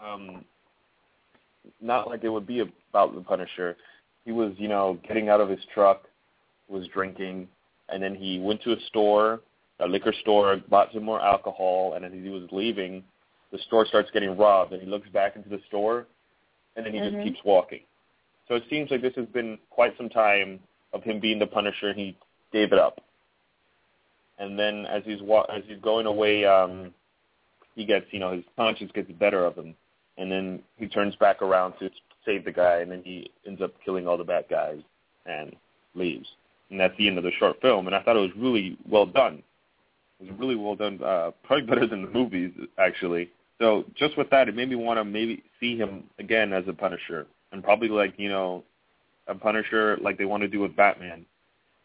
um, 0.00 0.44
not 1.80 2.08
like 2.08 2.24
it 2.24 2.28
would 2.28 2.46
be 2.46 2.60
about 2.90 3.14
the 3.14 3.20
Punisher. 3.20 3.76
He 4.24 4.32
was 4.32 4.52
you 4.56 4.68
know 4.68 4.98
getting 5.06 5.28
out 5.28 5.40
of 5.40 5.48
his 5.48 5.60
truck 5.74 6.04
was 6.68 6.86
drinking, 6.88 7.48
and 7.88 8.02
then 8.02 8.14
he 8.14 8.38
went 8.38 8.62
to 8.62 8.72
a 8.72 8.80
store, 8.88 9.40
a 9.80 9.86
liquor 9.86 10.12
store, 10.20 10.60
bought 10.68 10.88
some 10.92 11.04
more 11.04 11.20
alcohol, 11.20 11.94
and 11.94 12.04
as 12.04 12.12
he 12.12 12.28
was 12.28 12.44
leaving, 12.52 13.02
the 13.52 13.58
store 13.66 13.86
starts 13.86 14.10
getting 14.12 14.36
robbed, 14.36 14.72
and 14.72 14.82
he 14.82 14.88
looks 14.88 15.08
back 15.08 15.36
into 15.36 15.48
the 15.48 15.60
store, 15.68 16.06
and 16.76 16.84
then 16.84 16.92
he 16.92 17.00
mm-hmm. 17.00 17.16
just 17.16 17.24
keeps 17.24 17.38
walking. 17.44 17.80
So 18.48 18.54
it 18.54 18.64
seems 18.70 18.90
like 18.90 19.02
this 19.02 19.14
has 19.16 19.26
been 19.26 19.58
quite 19.70 19.96
some 19.96 20.08
time 20.08 20.60
of 20.92 21.02
him 21.02 21.20
being 21.20 21.38
the 21.38 21.46
Punisher, 21.46 21.88
and 21.88 21.98
he 21.98 22.16
gave 22.52 22.72
it 22.72 22.78
up. 22.78 23.00
And 24.38 24.58
then 24.58 24.86
as 24.86 25.02
he's 25.04 25.20
wa- 25.20 25.46
as 25.54 25.62
he's 25.66 25.80
going 25.80 26.06
away, 26.06 26.44
um, 26.44 26.94
he 27.78 27.86
gets 27.86 28.06
you 28.10 28.18
know 28.18 28.32
his 28.32 28.44
conscience 28.56 28.90
gets 28.94 29.08
the 29.08 29.14
better 29.14 29.44
of 29.44 29.56
him, 29.56 29.74
and 30.18 30.30
then 30.30 30.62
he 30.76 30.86
turns 30.86 31.16
back 31.16 31.40
around 31.42 31.74
to 31.78 31.90
save 32.26 32.44
the 32.44 32.52
guy, 32.52 32.78
and 32.78 32.90
then 32.90 33.02
he 33.04 33.30
ends 33.46 33.62
up 33.62 33.72
killing 33.84 34.06
all 34.06 34.18
the 34.18 34.24
bad 34.24 34.44
guys 34.50 34.80
and 35.26 35.56
leaves 35.94 36.28
and 36.70 36.78
that's 36.78 36.96
the 36.98 37.08
end 37.08 37.18
of 37.18 37.24
the 37.24 37.30
short 37.38 37.60
film. 37.60 37.86
And 37.86 37.96
I 37.96 38.02
thought 38.02 38.16
it 38.16 38.20
was 38.20 38.30
really 38.36 38.76
well 38.88 39.06
done. 39.06 39.42
It 40.20 40.30
was 40.30 40.38
really 40.38 40.56
well 40.56 40.74
done, 40.74 41.00
uh, 41.02 41.30
probably 41.44 41.66
better 41.66 41.86
than 41.86 42.02
the 42.02 42.10
movies 42.10 42.52
actually. 42.78 43.30
So 43.60 43.84
just 43.96 44.16
with 44.16 44.30
that, 44.30 44.48
it 44.48 44.54
made 44.54 44.68
me 44.68 44.76
want 44.76 44.98
to 44.98 45.04
maybe 45.04 45.42
see 45.58 45.76
him 45.76 46.04
again 46.18 46.52
as 46.52 46.64
a 46.68 46.72
Punisher, 46.72 47.26
and 47.50 47.62
probably 47.62 47.88
like 47.88 48.14
you 48.16 48.28
know, 48.28 48.62
a 49.26 49.34
Punisher 49.34 49.98
like 50.00 50.16
they 50.16 50.24
want 50.26 50.42
to 50.42 50.48
do 50.48 50.60
with 50.60 50.76
Batman 50.76 51.24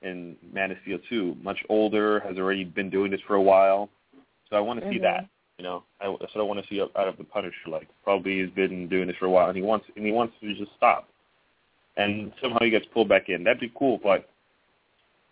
in 0.01 0.35
Man 0.53 0.71
of 0.71 0.77
Steel 0.83 0.99
2. 1.09 1.37
Much 1.41 1.57
older, 1.69 2.19
has 2.19 2.37
already 2.37 2.63
been 2.63 2.89
doing 2.89 3.09
this 3.09 3.21
for 3.27 3.35
a 3.35 3.41
while. 3.41 3.89
So 4.49 4.55
I 4.55 4.59
want 4.59 4.79
to 4.81 4.85
mm-hmm. 4.85 4.95
see 4.95 4.99
that. 4.99 5.27
You 5.57 5.63
know, 5.63 5.83
I, 6.01 6.07
that's 6.19 6.33
what 6.33 6.41
I 6.41 6.43
want 6.43 6.61
to 6.61 6.67
see 6.67 6.81
out 6.81 7.07
of 7.07 7.17
the 7.17 7.23
Punisher. 7.23 7.69
Like 7.69 7.87
probably 8.03 8.41
he's 8.41 8.49
been 8.51 8.87
doing 8.89 9.07
this 9.07 9.17
for 9.17 9.25
a 9.25 9.29
while, 9.29 9.47
and 9.47 9.55
he 9.55 9.61
wants 9.61 9.85
and 9.95 10.05
he 10.05 10.11
wants 10.11 10.33
to 10.41 10.53
just 10.55 10.71
stop. 10.77 11.07
And 11.95 12.31
somehow 12.41 12.59
he 12.61 12.71
gets 12.71 12.87
pulled 12.93 13.09
back 13.09 13.29
in. 13.29 13.43
That'd 13.43 13.59
be 13.59 13.71
cool, 13.77 13.99
but 14.01 14.27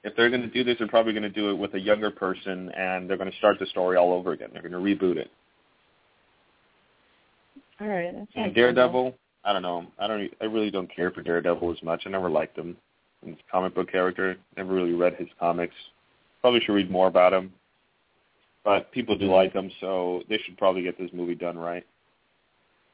if 0.03 0.15
they're 0.15 0.29
going 0.29 0.41
to 0.41 0.47
do 0.47 0.63
this, 0.63 0.77
they're 0.77 0.87
probably 0.87 1.13
going 1.13 1.23
to 1.23 1.29
do 1.29 1.49
it 1.49 1.55
with 1.55 1.73
a 1.73 1.79
younger 1.79 2.11
person, 2.11 2.71
and 2.71 3.09
they're 3.09 3.17
going 3.17 3.31
to 3.31 3.37
start 3.37 3.59
the 3.59 3.65
story 3.67 3.97
all 3.97 4.13
over 4.13 4.31
again. 4.31 4.49
They're 4.53 4.67
going 4.67 4.71
to 4.71 4.77
reboot 4.77 5.17
it. 5.17 5.31
All 7.79 7.87
right. 7.87 8.13
And 8.35 8.53
Daredevil, 8.53 9.15
I 9.43 9.53
don't 9.53 9.61
know. 9.63 9.87
I 9.97 10.07
don't. 10.07 10.31
I 10.39 10.45
really 10.45 10.69
don't 10.69 10.93
care 10.93 11.11
for 11.11 11.21
Daredevil 11.21 11.71
as 11.71 11.81
much. 11.83 12.03
I 12.05 12.09
never 12.09 12.29
liked 12.29 12.57
him. 12.57 12.77
He's 13.25 13.35
a 13.35 13.51
comic 13.51 13.75
book 13.75 13.91
character. 13.91 14.37
Never 14.57 14.73
really 14.73 14.93
read 14.93 15.15
his 15.15 15.27
comics. 15.39 15.75
Probably 16.41 16.59
should 16.59 16.73
read 16.73 16.91
more 16.91 17.07
about 17.07 17.33
him. 17.33 17.53
But 18.63 18.91
people 18.91 19.17
do 19.17 19.25
like 19.25 19.53
them, 19.53 19.71
so 19.79 20.21
they 20.29 20.37
should 20.37 20.57
probably 20.57 20.83
get 20.83 20.97
this 20.97 21.09
movie 21.13 21.35
done 21.35 21.57
right. 21.57 21.85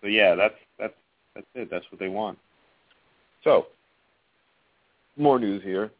But 0.01 0.10
yeah, 0.10 0.36
that's 0.36 0.56
that's 0.80 0.93
that's 1.36 1.47
it. 1.56 1.69
That's 1.69 1.86
what 1.91 1.99
they 1.99 2.08
want. 2.08 2.38
So, 3.43 3.67
more 5.17 5.39
news 5.39 5.62
here. 5.63 5.91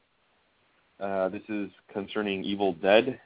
Uh, 0.99 1.30
this 1.30 1.43
is 1.49 1.69
concerning 1.93 2.43
Evil 2.43 2.73
Dead. 2.73 3.19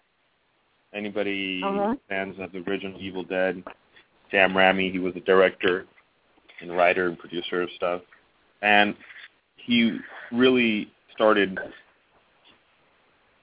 Anybody 0.93 1.61
uh-huh. 1.63 1.95
fans 2.09 2.35
of 2.39 2.51
the 2.51 2.59
original 2.69 2.99
Evil 2.99 3.23
Dead? 3.23 3.63
Sam 4.29 4.51
Raimi, 4.51 4.91
he 4.91 4.99
was 4.99 5.13
the 5.13 5.21
director 5.21 5.85
and 6.61 6.75
writer 6.75 7.07
and 7.07 7.17
producer 7.17 7.61
of 7.61 7.69
stuff, 7.75 8.01
and 8.61 8.95
he 9.57 9.97
really 10.31 10.91
started. 11.13 11.57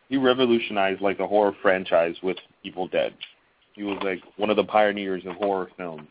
He 0.09 0.17
revolutionized 0.17 1.01
like 1.01 1.19
the 1.19 1.27
horror 1.27 1.55
franchise 1.61 2.17
with 2.23 2.37
Evil 2.63 2.89
Dead. 2.89 3.15
He 3.75 3.83
was 3.83 3.99
like 4.03 4.21
one 4.37 4.51
of 4.51 4.57
the 4.57 4.65
pioneers 4.65 5.23
of 5.27 5.37
horror 5.37 5.69
films, 5.77 6.09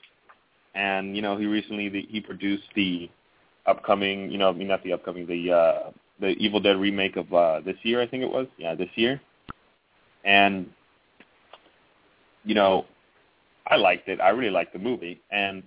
and 0.76 1.16
you 1.16 1.22
know 1.22 1.38
he 1.38 1.46
recently 1.46 1.90
the, 1.90 2.08
he 2.10 2.22
produced 2.22 2.68
the 2.76 3.10
upcoming, 3.66 4.32
you 4.32 4.38
know, 4.38 4.50
I 4.50 4.54
mean 4.54 4.68
not 4.68 4.84
the 4.84 4.94
upcoming, 4.94 5.28
the 5.28 5.52
uh, 5.52 5.92
the 6.20 6.30
Evil 6.30 6.60
Dead 6.60 6.78
remake 6.78 7.18
of 7.18 7.32
uh, 7.34 7.60
this 7.62 7.76
year, 7.84 8.02
I 8.02 8.08
think 8.08 8.24
it 8.24 8.32
was. 8.32 8.48
Yeah, 8.58 8.76
this 8.76 8.90
year. 8.96 9.22
And 10.24 10.68
you 12.44 12.56
know, 12.56 12.86
I 13.68 13.76
liked 13.76 14.08
it. 14.08 14.22
I 14.22 14.30
really 14.30 14.52
liked 14.52 14.74
the 14.74 14.80
movie. 14.80 15.20
And 15.32 15.64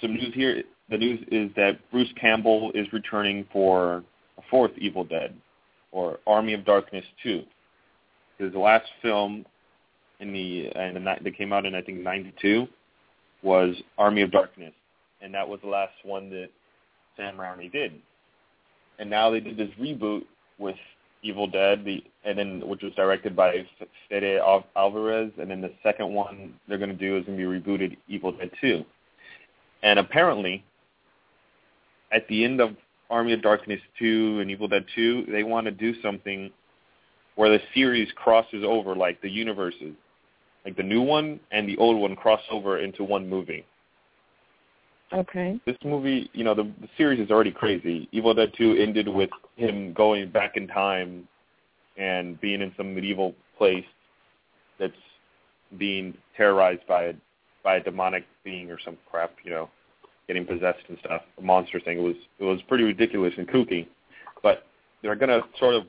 some 0.00 0.14
news 0.14 0.32
here. 0.34 0.62
The 0.88 0.98
news 0.98 1.20
is 1.30 1.50
that 1.54 1.78
Bruce 1.92 2.08
Campbell 2.20 2.72
is 2.74 2.92
returning 2.92 3.46
for 3.52 4.02
a 4.38 4.42
fourth 4.50 4.72
Evil 4.76 5.04
Dead, 5.04 5.34
or 5.92 6.18
Army 6.26 6.52
of 6.54 6.64
Darkness 6.64 7.04
two. 7.22 7.44
His 8.40 8.54
last 8.54 8.86
film 9.02 9.44
in 10.18 10.32
the 10.32 10.68
and 10.74 10.96
the 10.96 11.00
that 11.00 11.36
came 11.36 11.52
out 11.52 11.66
in 11.66 11.74
I 11.74 11.82
think 11.82 12.00
'92 12.00 12.66
was 13.42 13.74
Army 13.98 14.22
of 14.22 14.30
Darkness, 14.30 14.72
and 15.20 15.32
that 15.34 15.48
was 15.48 15.60
the 15.62 15.68
last 15.68 15.92
one 16.04 16.30
that 16.30 16.48
Sam 17.16 17.36
Raimi 17.36 17.70
did. 17.70 17.92
And 18.98 19.08
now 19.08 19.30
they 19.30 19.40
did 19.40 19.56
this 19.56 19.70
reboot 19.80 20.24
with 20.58 20.76
Evil 21.22 21.46
Dead, 21.46 21.84
the 21.84 22.02
and 22.24 22.38
then 22.38 22.68
which 22.68 22.82
was 22.82 22.92
directed 22.94 23.36
by 23.36 23.66
Fede 24.08 24.40
Alvarez, 24.76 25.32
and 25.38 25.50
then 25.50 25.60
the 25.60 25.72
second 25.82 26.12
one 26.12 26.54
they're 26.68 26.78
going 26.78 26.90
to 26.90 26.96
do 26.96 27.16
is 27.16 27.24
going 27.24 27.38
to 27.38 27.46
be 27.46 27.60
rebooted 27.60 27.96
Evil 28.08 28.32
Dead 28.32 28.50
2. 28.60 28.84
And 29.82 29.98
apparently, 29.98 30.64
at 32.12 32.26
the 32.28 32.44
end 32.44 32.60
of 32.60 32.76
Army 33.10 33.32
of 33.32 33.42
Darkness 33.42 33.80
2 33.98 34.40
and 34.40 34.50
Evil 34.50 34.68
Dead 34.68 34.84
2, 34.94 35.26
they 35.30 35.42
want 35.42 35.66
to 35.66 35.70
do 35.70 36.00
something 36.00 36.50
where 37.36 37.50
the 37.50 37.60
series 37.74 38.08
crosses 38.16 38.64
over, 38.66 38.94
like 38.94 39.20
the 39.22 39.30
universes, 39.30 39.94
like 40.64 40.76
the 40.76 40.82
new 40.82 41.02
one 41.02 41.40
and 41.50 41.68
the 41.68 41.76
old 41.78 42.00
one 42.00 42.16
cross 42.16 42.40
over 42.50 42.78
into 42.78 43.04
one 43.04 43.28
movie. 43.28 43.64
Okay. 45.12 45.60
This 45.66 45.76
movie, 45.84 46.30
you 46.32 46.44
know, 46.44 46.54
the, 46.54 46.64
the 46.80 46.88
series 46.96 47.18
is 47.20 47.30
already 47.30 47.50
crazy. 47.50 48.08
Evil 48.12 48.32
Dead 48.32 48.52
2 48.56 48.76
ended 48.76 49.08
with 49.08 49.30
him 49.56 49.92
going 49.92 50.30
back 50.30 50.56
in 50.56 50.68
time 50.68 51.26
and 51.96 52.40
being 52.40 52.60
in 52.62 52.72
some 52.76 52.94
medieval 52.94 53.34
place 53.58 53.84
that's 54.78 54.92
being 55.78 56.14
terrorized 56.36 56.86
by 56.86 57.04
a 57.04 57.12
by 57.62 57.76
a 57.76 57.82
demonic 57.82 58.24
being 58.42 58.70
or 58.70 58.78
some 58.82 58.96
crap, 59.10 59.32
you 59.44 59.50
know, 59.50 59.68
getting 60.26 60.46
possessed 60.46 60.80
and 60.88 60.96
stuff, 61.04 61.20
a 61.38 61.42
monster 61.42 61.78
thing. 61.80 61.98
It 61.98 62.02
was 62.02 62.16
it 62.38 62.44
was 62.44 62.60
pretty 62.68 62.84
ridiculous 62.84 63.34
and 63.36 63.48
kooky. 63.48 63.86
But 64.42 64.64
they're 65.02 65.16
gonna 65.16 65.40
sort 65.58 65.74
of 65.74 65.84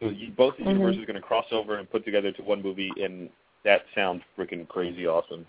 So 0.00 0.10
you, 0.10 0.30
both 0.30 0.56
the 0.56 0.64
Mhm. 0.64 0.72
universes 0.72 1.02
are 1.02 1.06
going 1.06 1.20
to 1.20 1.22
cross 1.22 1.46
over 1.52 1.76
and 1.76 1.90
put 1.90 2.04
together 2.04 2.30
to 2.32 2.42
one 2.42 2.62
movie, 2.62 2.92
and 3.02 3.30
that 3.64 3.86
sounds 3.94 4.22
freaking 4.36 4.66
crazy 4.68 5.06
awesome. 5.06 5.46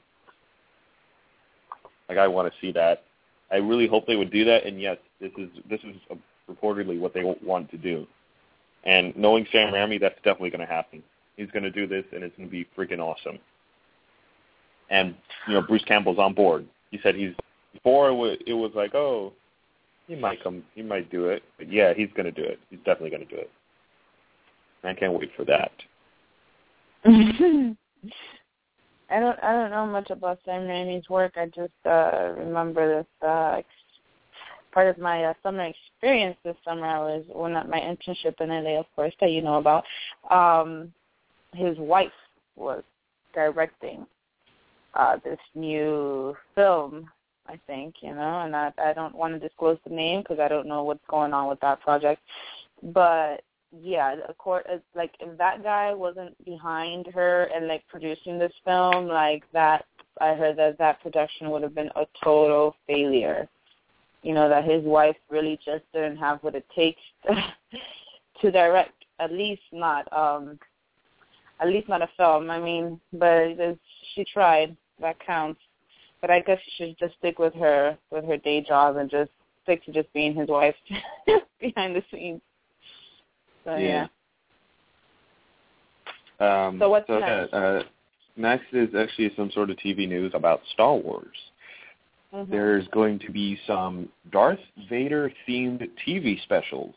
Like 2.07 2.17
I 2.17 2.27
want 2.27 2.51
to 2.51 2.59
see 2.59 2.71
that. 2.71 3.03
I 3.51 3.57
really 3.57 3.87
hope 3.87 4.05
they 4.05 4.15
would 4.15 4.31
do 4.31 4.45
that. 4.45 4.65
And 4.65 4.81
yes, 4.81 4.97
this 5.19 5.31
is 5.37 5.49
this 5.69 5.83
is 5.83 5.95
reportedly 6.49 6.99
what 6.99 7.13
they 7.13 7.23
want 7.23 7.69
to 7.71 7.77
do. 7.77 8.07
And 8.83 9.15
knowing 9.15 9.45
Sam 9.51 9.73
Raimi, 9.73 9.99
that's 9.99 10.15
definitely 10.17 10.49
going 10.49 10.65
to 10.65 10.73
happen. 10.73 11.03
He's 11.37 11.51
going 11.51 11.63
to 11.63 11.71
do 11.71 11.85
this, 11.85 12.05
and 12.11 12.23
it's 12.23 12.35
going 12.35 12.49
to 12.49 12.51
be 12.51 12.65
freaking 12.77 12.99
awesome. 12.99 13.39
And 14.89 15.15
you 15.47 15.53
know, 15.53 15.61
Bruce 15.61 15.83
Campbell's 15.85 16.17
on 16.17 16.33
board. 16.33 16.65
He 16.91 16.99
said 17.03 17.15
he's 17.15 17.35
before 17.73 18.09
it 18.09 18.15
was, 18.15 18.37
it 18.47 18.53
was 18.53 18.71
like, 18.73 18.95
oh, 18.95 19.33
he 20.07 20.15
might 20.15 20.43
come, 20.43 20.63
he 20.73 20.81
might 20.81 21.11
do 21.11 21.25
it, 21.25 21.43
but 21.57 21.71
yeah, 21.71 21.93
he's 21.93 22.09
going 22.15 22.25
to 22.25 22.31
do 22.31 22.43
it. 22.43 22.59
He's 22.69 22.79
definitely 22.79 23.11
going 23.11 23.27
to 23.27 23.35
do 23.35 23.39
it. 23.39 23.51
I 24.83 24.93
can't 24.93 25.13
wait 25.13 25.29
for 25.35 25.45
that. 25.45 25.71
I 29.11 29.19
don't 29.19 29.43
I 29.43 29.51
don't 29.51 29.71
know 29.71 29.85
much 29.87 30.09
about 30.09 30.39
Sam 30.45 30.61
Raimi's 30.61 31.09
work. 31.09 31.33
I 31.35 31.45
just 31.47 31.73
uh 31.85 32.33
remember 32.37 32.99
this 32.99 33.27
uh 33.27 33.61
part 34.71 34.87
of 34.87 34.99
my 34.99 35.25
uh, 35.25 35.33
summer 35.41 35.63
experience 35.63 36.37
this 36.43 36.55
summer. 36.63 36.85
I 36.85 36.99
was 36.99 37.23
when 37.33 37.55
at 37.55 37.69
my 37.69 37.79
internship 37.79 38.39
in 38.39 38.49
LA, 38.49 38.79
of 38.79 38.85
course, 38.95 39.13
that 39.19 39.31
you 39.31 39.41
know 39.41 39.55
about. 39.55 39.83
Um 40.29 40.93
his 41.53 41.77
wife 41.77 42.11
was 42.55 42.83
directing 43.33 44.05
uh 44.93 45.17
this 45.23 45.39
new 45.55 46.35
film, 46.53 47.09
I 47.47 47.59
think, 47.65 47.95
you 48.01 48.13
know, 48.13 48.41
and 48.41 48.55
I 48.55 48.71
I 48.77 48.93
don't 48.93 49.15
want 49.15 49.33
to 49.33 49.39
disclose 49.39 49.79
the 49.87 49.95
name 49.95 50.21
because 50.21 50.39
I 50.39 50.47
don't 50.47 50.67
know 50.67 50.83
what's 50.83 51.05
going 51.09 51.33
on 51.33 51.49
with 51.49 51.59
that 51.61 51.81
project. 51.81 52.21
But 52.83 53.41
yeah, 53.71 54.15
of 54.27 54.37
course, 54.37 54.63
it's 54.67 54.83
like 54.95 55.13
if 55.19 55.37
that 55.37 55.63
guy 55.63 55.93
wasn't 55.93 56.33
behind 56.43 57.07
her 57.07 57.49
and 57.53 57.67
like 57.67 57.83
producing 57.87 58.39
this 58.39 58.53
film, 58.65 59.07
like 59.07 59.43
that, 59.53 59.85
I 60.19 60.33
heard 60.33 60.57
that 60.57 60.77
that 60.79 61.01
production 61.01 61.49
would 61.51 61.61
have 61.61 61.75
been 61.75 61.91
a 61.95 62.05
total 62.23 62.75
failure. 62.87 63.47
You 64.23 64.33
know 64.33 64.49
that 64.49 64.65
his 64.65 64.83
wife 64.83 65.15
really 65.29 65.59
just 65.63 65.83
didn't 65.93 66.17
have 66.17 66.39
what 66.41 66.55
it 66.55 66.65
takes 66.75 67.01
to 68.41 68.51
direct. 68.51 68.93
At 69.19 69.31
least 69.31 69.61
not, 69.71 70.11
um, 70.13 70.59
at 71.61 71.67
least 71.67 71.89
not 71.89 72.01
a 72.01 72.09
film. 72.17 72.49
I 72.49 72.59
mean, 72.59 72.99
but 73.13 73.55
she 74.13 74.25
tried. 74.25 74.75
That 74.99 75.17
counts. 75.25 75.61
But 76.21 76.31
I 76.31 76.41
guess 76.41 76.59
she 76.65 76.85
should 76.85 76.97
just 76.97 77.15
stick 77.19 77.39
with 77.39 77.53
her 77.55 77.97
with 78.11 78.25
her 78.25 78.37
day 78.37 78.61
job 78.61 78.97
and 78.97 79.09
just 79.09 79.31
stick 79.63 79.85
to 79.85 79.91
just 79.91 80.11
being 80.13 80.35
his 80.35 80.49
wife 80.49 80.75
behind 81.61 81.95
the 81.95 82.03
scenes. 82.11 82.41
So 83.69 83.77
yeah. 83.77 84.07
Um, 86.39 86.79
So 86.79 86.89
what's 86.89 87.07
so, 87.07 87.19
next? 87.19 87.53
Uh, 87.53 87.83
next 88.37 88.65
is 88.73 88.89
actually 88.95 89.31
some 89.35 89.51
sort 89.51 89.69
of 89.69 89.77
TV 89.77 90.07
news 90.07 90.31
about 90.33 90.61
Star 90.73 90.95
Wars. 90.95 91.35
Mhm. 92.33 92.49
There's 92.49 92.87
going 92.89 93.19
to 93.19 93.31
be 93.31 93.59
some 93.67 94.09
Darth 94.31 94.59
Vader 94.89 95.31
themed 95.47 95.89
TV 96.05 96.39
specials. 96.43 96.95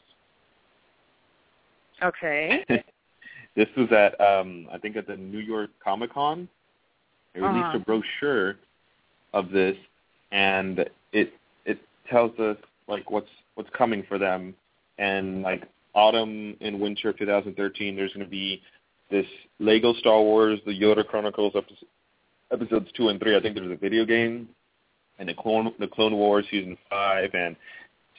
Okay. 2.02 2.64
this 3.56 3.68
was 3.76 3.90
at 3.92 4.20
um 4.20 4.68
I 4.72 4.78
think 4.78 4.96
at 4.96 5.06
the 5.06 5.16
New 5.16 5.38
York 5.38 5.70
Comic 5.82 6.12
Con. 6.12 6.48
They 7.34 7.40
released 7.40 7.66
Uh-huh. 7.66 7.78
a 7.78 7.80
brochure 7.80 8.56
of 9.32 9.50
this 9.50 9.76
and 10.32 10.88
it 11.12 11.32
it 11.64 11.78
tells 12.08 12.38
us 12.38 12.56
like 12.88 13.10
what's 13.10 13.30
what's 13.54 13.70
coming 13.70 14.02
for 14.04 14.18
them 14.18 14.54
and 14.98 15.42
like 15.42 15.66
autumn 15.94 16.56
and 16.60 16.80
winter 16.80 17.10
of 17.10 17.18
2013 17.18 17.96
there's 17.96 18.12
going 18.12 18.24
to 18.24 18.30
be 18.30 18.60
this 19.10 19.26
Lego 19.58 19.92
Star 19.94 20.20
Wars 20.20 20.58
the 20.66 20.72
Yoda 20.78 21.06
Chronicles 21.06 21.54
episodes, 22.50 22.90
2 22.96 23.08
and 23.08 23.20
3 23.20 23.36
I 23.36 23.40
think 23.40 23.54
there's 23.54 23.70
a 23.70 23.76
video 23.76 24.04
game 24.04 24.48
and 25.18 25.28
the 25.28 25.34
Clone 25.34 25.72
the 25.78 25.88
Clone 25.88 26.14
Wars 26.14 26.44
season 26.50 26.76
5 26.90 27.30
and 27.34 27.56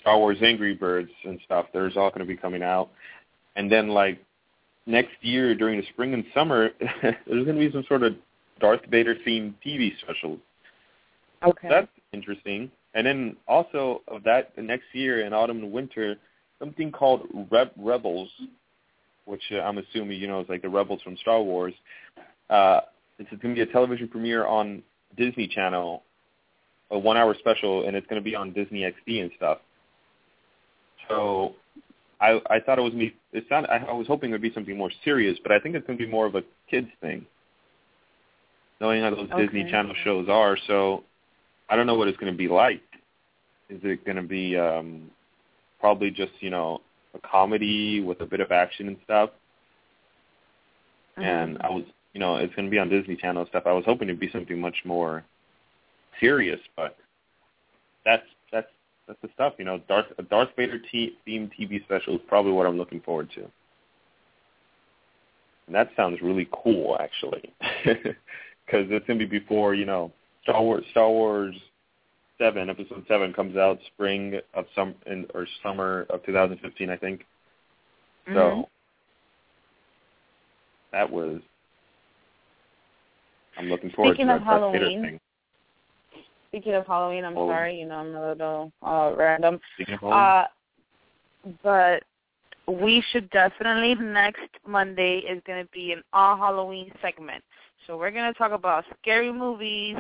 Star 0.02 0.18
Wars 0.18 0.38
Angry 0.42 0.74
Birds 0.74 1.12
and 1.24 1.40
stuff 1.46 1.68
there's 1.74 1.98
all 1.98 2.10
going 2.10 2.20
to 2.20 2.26
be 2.26 2.38
coming 2.38 2.64
out 2.64 2.90
and 3.56 3.72
then 3.72 3.90
like 3.90 4.20
next 4.86 5.14
year 5.22 5.56
during 5.56 5.80
the 5.80 5.86
spring 5.88 6.14
and 6.14 6.24
summer, 6.34 6.70
there's 7.02 7.46
going 7.46 7.58
to 7.58 7.68
be 7.68 7.72
some 7.72 7.86
sort 7.88 8.04
of 8.04 8.16
Darth 8.60 8.82
Vader 8.90 9.16
themed 9.28 9.54
TV 9.66 9.92
special. 10.02 10.38
Okay. 11.46 11.68
That's 11.70 11.88
interesting. 12.14 12.72
And 12.94 13.06
then 13.06 13.36
also 13.48 14.02
of 14.08 14.24
that, 14.24 14.56
the 14.56 14.62
next 14.62 14.86
year 14.94 15.26
in 15.26 15.34
autumn 15.34 15.64
and 15.64 15.72
winter, 15.72 16.16
something 16.64 16.92
called 16.92 17.28
Reb- 17.52 17.74
Rebels, 17.78 18.30
which 19.26 19.42
uh, 19.52 19.60
I'm 19.60 19.78
assuming 19.78 20.20
you 20.20 20.28
know 20.28 20.40
is 20.40 20.50
like 20.50 20.62
the 20.62 20.70
Rebels 20.70 21.02
from 21.02 21.18
Star 21.18 21.42
Wars. 21.42 21.74
Uh, 22.50 22.82
it's 23.20 23.30
going 23.30 23.54
to 23.54 23.66
be 23.66 23.70
a 23.70 23.72
television 23.72 24.08
premiere 24.08 24.46
on 24.46 24.82
Disney 25.18 25.48
Channel, 25.48 26.04
a 26.92 26.98
one-hour 26.98 27.36
special, 27.40 27.88
and 27.88 27.96
it's 27.96 28.08
going 28.08 28.22
to 28.22 28.24
be 28.24 28.36
on 28.36 28.54
Disney 28.54 28.82
XD 28.82 29.22
and 29.22 29.32
stuff. 29.36 29.60
So 31.10 31.56
I 32.22 32.40
I 32.50 32.60
thought 32.60 32.80
it 32.80 32.84
was 32.84 32.94
me. 32.94 33.14
It 33.34 33.46
sounded. 33.50 33.70
I, 33.70 33.78
I 33.90 33.94
was 33.94 34.08
hoping 34.08 34.30
it 34.30 34.34
would 34.34 34.42
be 34.42 34.54
something 34.54 34.78
more 34.78 34.92
serious, 35.04 35.38
but 35.44 35.52
I 35.52 35.60
think 35.60 35.76
it's 35.76 35.86
going 35.86 36.00
to 36.00 36.06
be 36.06 36.10
more 36.10 36.26
of 36.26 36.36
a 36.36 36.44
kids 36.70 36.88
thing. 37.02 37.26
Knowing 38.80 39.02
how 39.02 39.12
those 39.12 39.30
Disney 39.38 39.70
Channel 39.70 39.96
shows 40.04 40.28
are, 40.30 40.58
so 40.68 41.04
I 41.70 41.76
don't 41.76 41.88
know 41.88 41.96
what 41.96 42.08
it's 42.08 42.18
going 42.18 42.32
to 42.32 42.38
be 42.38 42.48
like. 42.48 42.82
Is 43.70 43.80
it 43.84 44.04
going 44.06 44.18
to 44.18 44.24
be 44.24 44.58
um 44.58 45.10
probably 45.84 46.10
just 46.10 46.32
you 46.40 46.50
know 46.50 46.80
a 47.14 47.20
comedy 47.28 48.00
with 48.00 48.22
a 48.22 48.26
bit 48.26 48.40
of 48.40 48.54
action 48.54 48.88
and 48.88 48.96
stuff? 49.04 49.32
And 51.18 51.58
mm-hmm. 51.58 51.66
I 51.66 51.70
was 51.70 51.84
you 52.14 52.22
know 52.22 52.38
it's 52.38 52.56
going 52.56 52.66
to 52.66 52.72
be 52.72 52.80
on 52.80 52.88
Disney 52.88 53.18
Channel 53.18 53.42
and 53.42 53.50
stuff. 53.50 53.64
I 53.66 53.74
was 53.74 53.84
hoping 53.86 54.08
it'd 54.08 54.18
be 54.18 54.30
something 54.32 54.60
much 54.62 54.78
more 54.86 55.26
serious, 56.22 56.62
but 56.78 56.96
that's 58.06 58.24
that's 58.50 58.70
that's 59.10 59.20
the 59.22 59.28
stuff. 59.34 59.56
You 59.60 59.66
know, 59.66 59.82
Darth 59.90 60.06
a 60.18 60.24
Darth 60.24 60.52
Vader 60.56 60.80
t- 60.90 61.18
themed 61.28 61.52
TV 61.60 61.84
special 61.84 62.16
is 62.16 62.22
probably 62.30 62.54
what 62.54 62.66
I'm 62.66 62.78
looking 62.78 63.02
forward 63.02 63.30
to. 63.36 63.42
And 65.68 65.76
that 65.76 65.92
sounds 65.98 66.22
really 66.22 66.48
cool, 66.64 66.98
actually, 66.98 67.54
because 67.84 68.88
it's 68.90 69.06
gonna 69.06 69.20
be 69.20 69.26
before 69.26 69.76
you 69.76 69.86
know 69.86 70.14
Star 70.44 70.62
Wars. 70.62 70.86
Star 70.92 71.10
Wars 71.10 71.56
Seven, 72.38 72.70
Episode 72.70 73.06
Seven, 73.08 73.34
comes 73.34 73.56
out 73.58 73.80
spring 73.94 74.40
of 74.54 74.66
some 74.76 74.96
in, 75.06 75.26
or 75.34 75.48
summer 75.62 76.06
of 76.10 76.24
2015, 76.26 76.90
I 76.90 76.98
think. 76.98 77.26
Mhm. 78.28 78.34
So 78.34 78.70
that 80.92 81.10
was. 81.10 81.42
I'm 83.58 83.70
looking 83.70 83.92
forward 83.92 84.16
Speaking 84.16 84.28
to 84.28 84.36
of 84.36 84.40
that 84.40 84.46
Darth 84.46 84.74
Vader 84.74 84.86
Halloween, 84.86 85.02
thing. 85.02 85.20
Speaking 86.50 86.74
of 86.74 86.88
Halloween, 86.88 87.26
I'm 87.26 87.38
Oh. 87.38 87.50
sorry, 87.50 87.80
you 87.80 87.86
know, 87.86 87.96
I'm 87.98 88.16
a 88.16 88.28
little 88.30 88.72
uh, 88.82 89.14
random. 89.16 89.60
Speaking 89.76 89.96
of 89.96 90.00
Halloween, 90.02 90.20
Uh, 90.20 90.48
but 91.62 92.04
we 92.68 93.02
should 93.12 93.30
definitely 93.32 93.96
next 93.96 94.50
Monday 94.66 95.20
is 95.20 95.42
going 95.46 95.64
to 95.64 95.72
be 95.72 95.92
an 95.92 96.04
all 96.14 96.36
Halloween 96.38 96.92
segment. 97.02 97.44
So 97.86 97.98
we're 97.98 98.12
going 98.12 98.32
to 98.32 98.38
talk 98.38 98.52
about 98.54 98.86
scary 99.02 99.32
movies, 99.32 99.98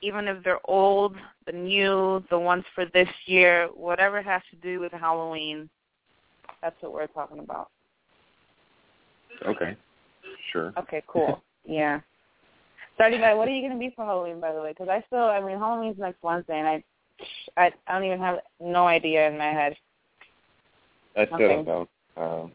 even 0.00 0.28
if 0.28 0.42
they're 0.44 0.60
old, 0.64 1.16
the 1.46 1.52
new, 1.52 2.22
the 2.30 2.38
ones 2.38 2.64
for 2.74 2.84
this 2.86 3.08
year, 3.26 3.68
whatever 3.74 4.22
has 4.22 4.42
to 4.50 4.56
do 4.56 4.80
with 4.80 4.92
Halloween. 4.92 5.68
That's 6.62 6.76
what 6.80 6.92
we're 6.92 7.06
talking 7.08 7.38
about. 7.40 7.68
okay, 9.46 9.76
sure. 10.52 10.72
Okay, 10.78 11.02
cool. 11.06 11.42
yeah. 11.64 12.00
Starting 12.94 13.20
by, 13.20 13.34
what 13.34 13.46
are 13.46 13.52
you 13.52 13.60
going 13.60 13.72
to 13.72 13.78
be 13.78 13.92
for 13.94 14.04
Halloween, 14.04 14.40
by 14.40 14.52
the 14.52 14.60
way? 14.60 14.70
Because 14.70 14.88
I 14.88 15.04
still, 15.06 15.24
I 15.24 15.40
mean, 15.40 15.58
Halloween's 15.58 15.98
next 15.98 16.22
Wednesday, 16.22 16.58
and 16.58 16.66
I, 16.66 16.84
I, 17.56 17.72
I 17.86 17.94
don't 17.94 18.04
even 18.04 18.18
have 18.18 18.38
no 18.60 18.88
idea 18.88 19.28
in 19.28 19.38
my 19.38 19.52
head. 19.52 19.76
I 21.16 21.26
still 21.26 21.38
don't 21.38 21.66
know. 21.66 21.88
Um, 22.16 22.52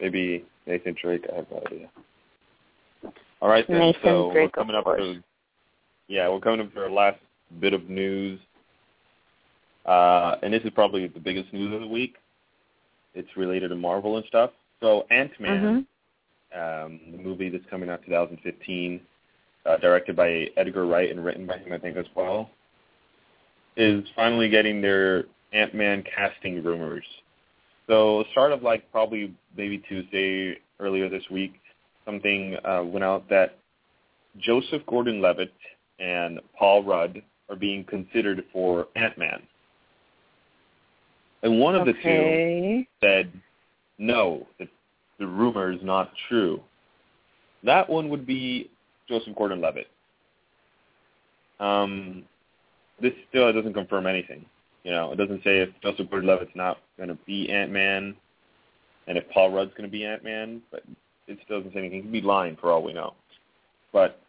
maybe 0.00 0.44
Nathan 0.66 0.96
Drake. 1.00 1.24
I 1.32 1.36
have 1.36 1.46
no 1.50 1.62
idea. 1.66 1.90
All 3.40 3.48
right 3.48 3.66
then. 3.66 3.78
Nathan 3.78 4.00
so 4.04 4.30
Drake, 4.32 4.56
we're 4.56 4.62
coming 4.62 4.76
up 4.76 4.84
course. 4.84 5.16
Yeah, 6.10 6.28
we're 6.28 6.40
coming 6.40 6.60
up 6.60 6.74
to 6.74 6.80
our 6.80 6.90
last 6.90 7.20
bit 7.60 7.72
of 7.72 7.88
news, 7.88 8.40
uh, 9.86 10.34
and 10.42 10.52
this 10.52 10.62
is 10.64 10.70
probably 10.74 11.06
the 11.06 11.20
biggest 11.20 11.52
news 11.52 11.72
of 11.72 11.80
the 11.80 11.86
week. 11.86 12.16
It's 13.14 13.28
related 13.36 13.68
to 13.68 13.76
Marvel 13.76 14.16
and 14.16 14.26
stuff. 14.26 14.50
So 14.80 15.06
Ant 15.10 15.38
Man, 15.38 15.86
Mhm. 16.52 16.86
um, 16.86 17.00
the 17.12 17.18
movie 17.18 17.48
that's 17.48 17.64
coming 17.66 17.88
out 17.88 18.02
2015, 18.02 19.00
uh, 19.66 19.76
directed 19.76 20.16
by 20.16 20.50
Edgar 20.56 20.86
Wright 20.86 21.10
and 21.10 21.24
written 21.24 21.46
by 21.46 21.58
him, 21.58 21.72
I 21.72 21.78
think 21.78 21.96
as 21.96 22.12
well, 22.16 22.50
is 23.76 24.08
finally 24.10 24.48
getting 24.48 24.80
their 24.80 25.26
Ant 25.52 25.74
Man 25.74 26.02
casting 26.02 26.62
rumors. 26.62 27.06
So 27.86 28.24
start 28.32 28.50
of 28.50 28.64
like 28.64 28.90
probably 28.90 29.32
maybe 29.56 29.78
Tuesday 29.78 30.58
earlier 30.80 31.08
this 31.08 31.28
week, 31.30 31.60
something 32.04 32.56
uh, 32.64 32.82
went 32.84 33.04
out 33.04 33.28
that 33.28 33.56
Joseph 34.38 34.84
Gordon-Levitt 34.86 35.52
and 36.00 36.40
Paul 36.58 36.82
Rudd 36.82 37.22
are 37.48 37.56
being 37.56 37.84
considered 37.84 38.44
for 38.52 38.88
Ant-Man. 38.96 39.42
And 41.42 41.60
one 41.60 41.74
of 41.74 41.86
the 41.86 41.92
two 41.92 42.84
said 43.00 43.32
no, 43.98 44.46
the 44.58 45.26
rumor 45.26 45.72
is 45.72 45.80
not 45.82 46.12
true, 46.28 46.60
that 47.62 47.88
one 47.88 48.08
would 48.08 48.26
be 48.26 48.70
Joseph 49.08 49.36
Gordon-Levitt. 49.36 49.88
Um, 51.60 52.24
this 53.00 53.12
still 53.28 53.52
doesn't 53.52 53.74
confirm 53.74 54.06
anything. 54.06 54.46
You 54.84 54.92
know, 54.92 55.12
it 55.12 55.16
doesn't 55.16 55.44
say 55.44 55.58
if 55.58 55.68
Joseph 55.82 56.08
Gordon-Levitt's 56.08 56.52
not 56.54 56.78
going 56.96 57.10
to 57.10 57.18
be 57.26 57.50
Ant-Man, 57.50 58.14
and 59.06 59.18
if 59.18 59.28
Paul 59.30 59.50
Rudd's 59.50 59.72
going 59.72 59.88
to 59.88 59.92
be 59.92 60.06
Ant-Man, 60.06 60.62
but 60.70 60.82
it 61.26 61.38
still 61.44 61.58
doesn't 61.58 61.74
say 61.74 61.80
anything. 61.80 61.98
He 61.98 62.02
could 62.02 62.12
be 62.12 62.20
lying 62.22 62.56
for 62.56 62.70
all 62.70 62.82
we 62.82 62.92
know. 62.92 63.14
But 63.92 64.20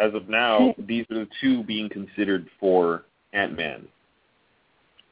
as 0.00 0.14
of 0.14 0.28
now, 0.28 0.74
these 0.78 1.04
are 1.10 1.20
the 1.20 1.28
two 1.40 1.62
being 1.64 1.88
considered 1.88 2.48
for 2.60 3.04
Ant-Man. 3.32 3.86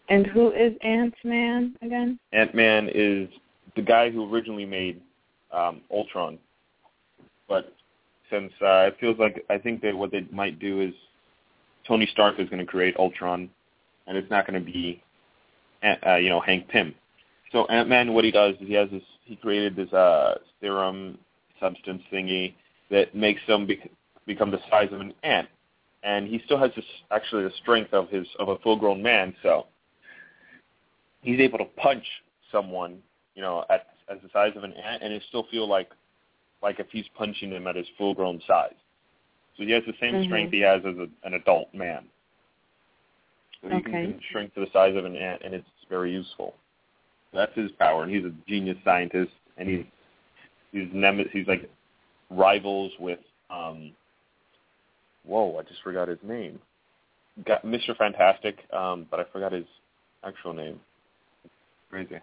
And 0.09 0.27
who 0.27 0.53
is 0.53 0.73
Ant-Man 0.83 1.77
again? 1.83 2.19
Ant-Man 2.33 2.91
is 2.95 3.29
the 3.75 3.83
guy 3.83 4.11
who 4.11 4.33
originally 4.33 4.65
made 4.65 5.01
um, 5.53 5.81
Ultron. 5.91 6.39
But 7.49 7.73
since 8.31 8.53
uh, 8.61 8.89
it 8.89 8.97
feels 9.01 9.19
like 9.19 9.45
I 9.51 9.59
think 9.59 9.83
that 9.83 9.97
what 9.97 10.11
they 10.11 10.27
might 10.33 10.59
do 10.59 10.81
is 10.81 10.95
Tony 11.87 12.09
Stark 12.13 12.39
is 12.39 12.49
going 12.49 12.65
to 12.65 12.67
create 12.67 12.97
Ultron, 12.97 13.49
and 14.07 14.17
it's 14.17 14.31
not 14.31 14.47
going 14.47 14.65
to 14.65 14.73
be, 14.73 15.03
uh, 15.85 16.17
you 16.17 16.29
know, 16.29 16.41
Hank 16.41 16.69
Pym. 16.69 16.95
So 17.53 17.67
Ant-Man, 17.67 18.13
what 18.13 18.25
he 18.25 18.31
does 18.31 18.55
is 18.61 18.67
he 18.67 18.75
has 18.75 18.91
this. 18.91 19.03
He 19.25 19.37
created 19.37 19.75
this 19.75 19.93
uh, 19.93 20.37
serum 20.61 21.19
substance 21.61 22.03
thingy 22.13 22.55
that 22.91 23.15
makes 23.15 23.41
him 23.47 23.67
bec- 23.67 23.91
become 24.27 24.51
the 24.51 24.61
size 24.71 24.89
of 24.93 25.01
an 25.01 25.13
ant, 25.23 25.49
and 26.03 26.27
he 26.29 26.41
still 26.45 26.59
has 26.59 26.71
this 26.77 26.85
actually 27.11 27.45
the 27.45 27.53
strength 27.63 27.93
of 27.93 28.09
his 28.11 28.27
of 28.39 28.49
a 28.49 28.59
full-grown 28.59 29.03
man. 29.03 29.35
So 29.43 29.67
he's 31.23 31.41
able 31.41 31.59
to 31.59 31.65
punch 31.65 32.05
someone, 32.53 32.99
you 33.35 33.43
know, 33.43 33.65
at 33.71 33.87
as 34.09 34.19
the 34.23 34.29
size 34.33 34.53
of 34.57 34.65
an 34.65 34.73
ant, 34.73 35.03
and 35.03 35.13
it 35.13 35.23
still 35.29 35.47
feel 35.51 35.69
like 35.69 35.91
like 36.63 36.81
if 36.81 36.87
he's 36.91 37.07
punching 37.17 37.51
him 37.51 37.67
at 37.67 37.77
his 37.77 37.87
full-grown 37.99 38.41
size. 38.47 38.75
So 39.57 39.63
he 39.65 39.71
has 39.73 39.85
the 39.87 39.95
same 40.01 40.15
Mhm. 40.15 40.25
strength 40.27 40.53
he 40.53 40.61
has 40.61 40.85
as 40.85 40.97
a, 40.99 41.09
an 41.25 41.35
adult 41.35 41.73
man. 41.73 42.09
So 43.63 43.69
he 43.69 43.77
Okay. 43.77 43.91
can 43.91 44.21
shrink 44.31 44.55
to 44.55 44.61
the 44.61 44.71
size 44.73 44.97
of 44.97 45.05
an 45.05 45.17
ant, 45.17 45.43
and 45.43 45.55
it's 45.55 45.69
very 45.89 46.13
useful. 46.13 46.55
That's 47.33 47.55
his 47.55 47.71
power, 47.73 48.03
and 48.03 48.13
he's 48.15 48.25
a 48.25 48.33
genius 48.47 48.79
scientist, 48.85 49.33
and 49.57 49.69
he's 49.69 49.85
he's 50.73 50.89
nemes- 50.89 51.31
he's 51.31 51.47
like 51.47 51.71
rivals 52.31 52.93
with 52.99 53.21
um. 53.51 53.95
Whoa! 55.27 55.59
I 55.59 55.63
just 55.63 55.83
forgot 55.83 56.09
his 56.09 56.19
name. 56.23 56.59
Got 57.45 57.65
Mr. 57.65 57.97
Fantastic, 57.97 58.59
um, 58.73 59.07
but 59.11 59.21
I 59.21 59.25
forgot 59.33 59.53
his 59.53 59.67
actual 60.25 60.53
name. 60.55 60.81
Crazy. 61.91 62.19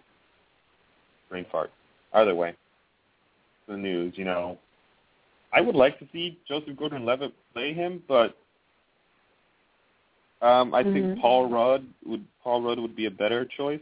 Brain 1.28 1.46
fart. 1.50 1.70
Either 2.12 2.34
way, 2.34 2.54
the 3.68 3.76
news. 3.76 4.14
You 4.16 4.24
know, 4.24 4.58
I 5.52 5.60
would 5.60 5.76
like 5.76 5.98
to 6.00 6.08
see 6.12 6.38
Joseph 6.48 6.76
Gordon-Levitt 6.76 7.32
play 7.52 7.72
him, 7.72 8.02
but 8.08 8.36
um, 10.42 10.74
I 10.74 10.82
Mhm. 10.82 10.92
think 10.92 11.20
Paul 11.20 11.48
Rudd 11.48 11.86
would 12.04 12.24
Paul 12.42 12.62
Rudd 12.62 12.78
would 12.78 12.96
be 12.96 13.06
a 13.06 13.10
better 13.10 13.44
choice 13.44 13.80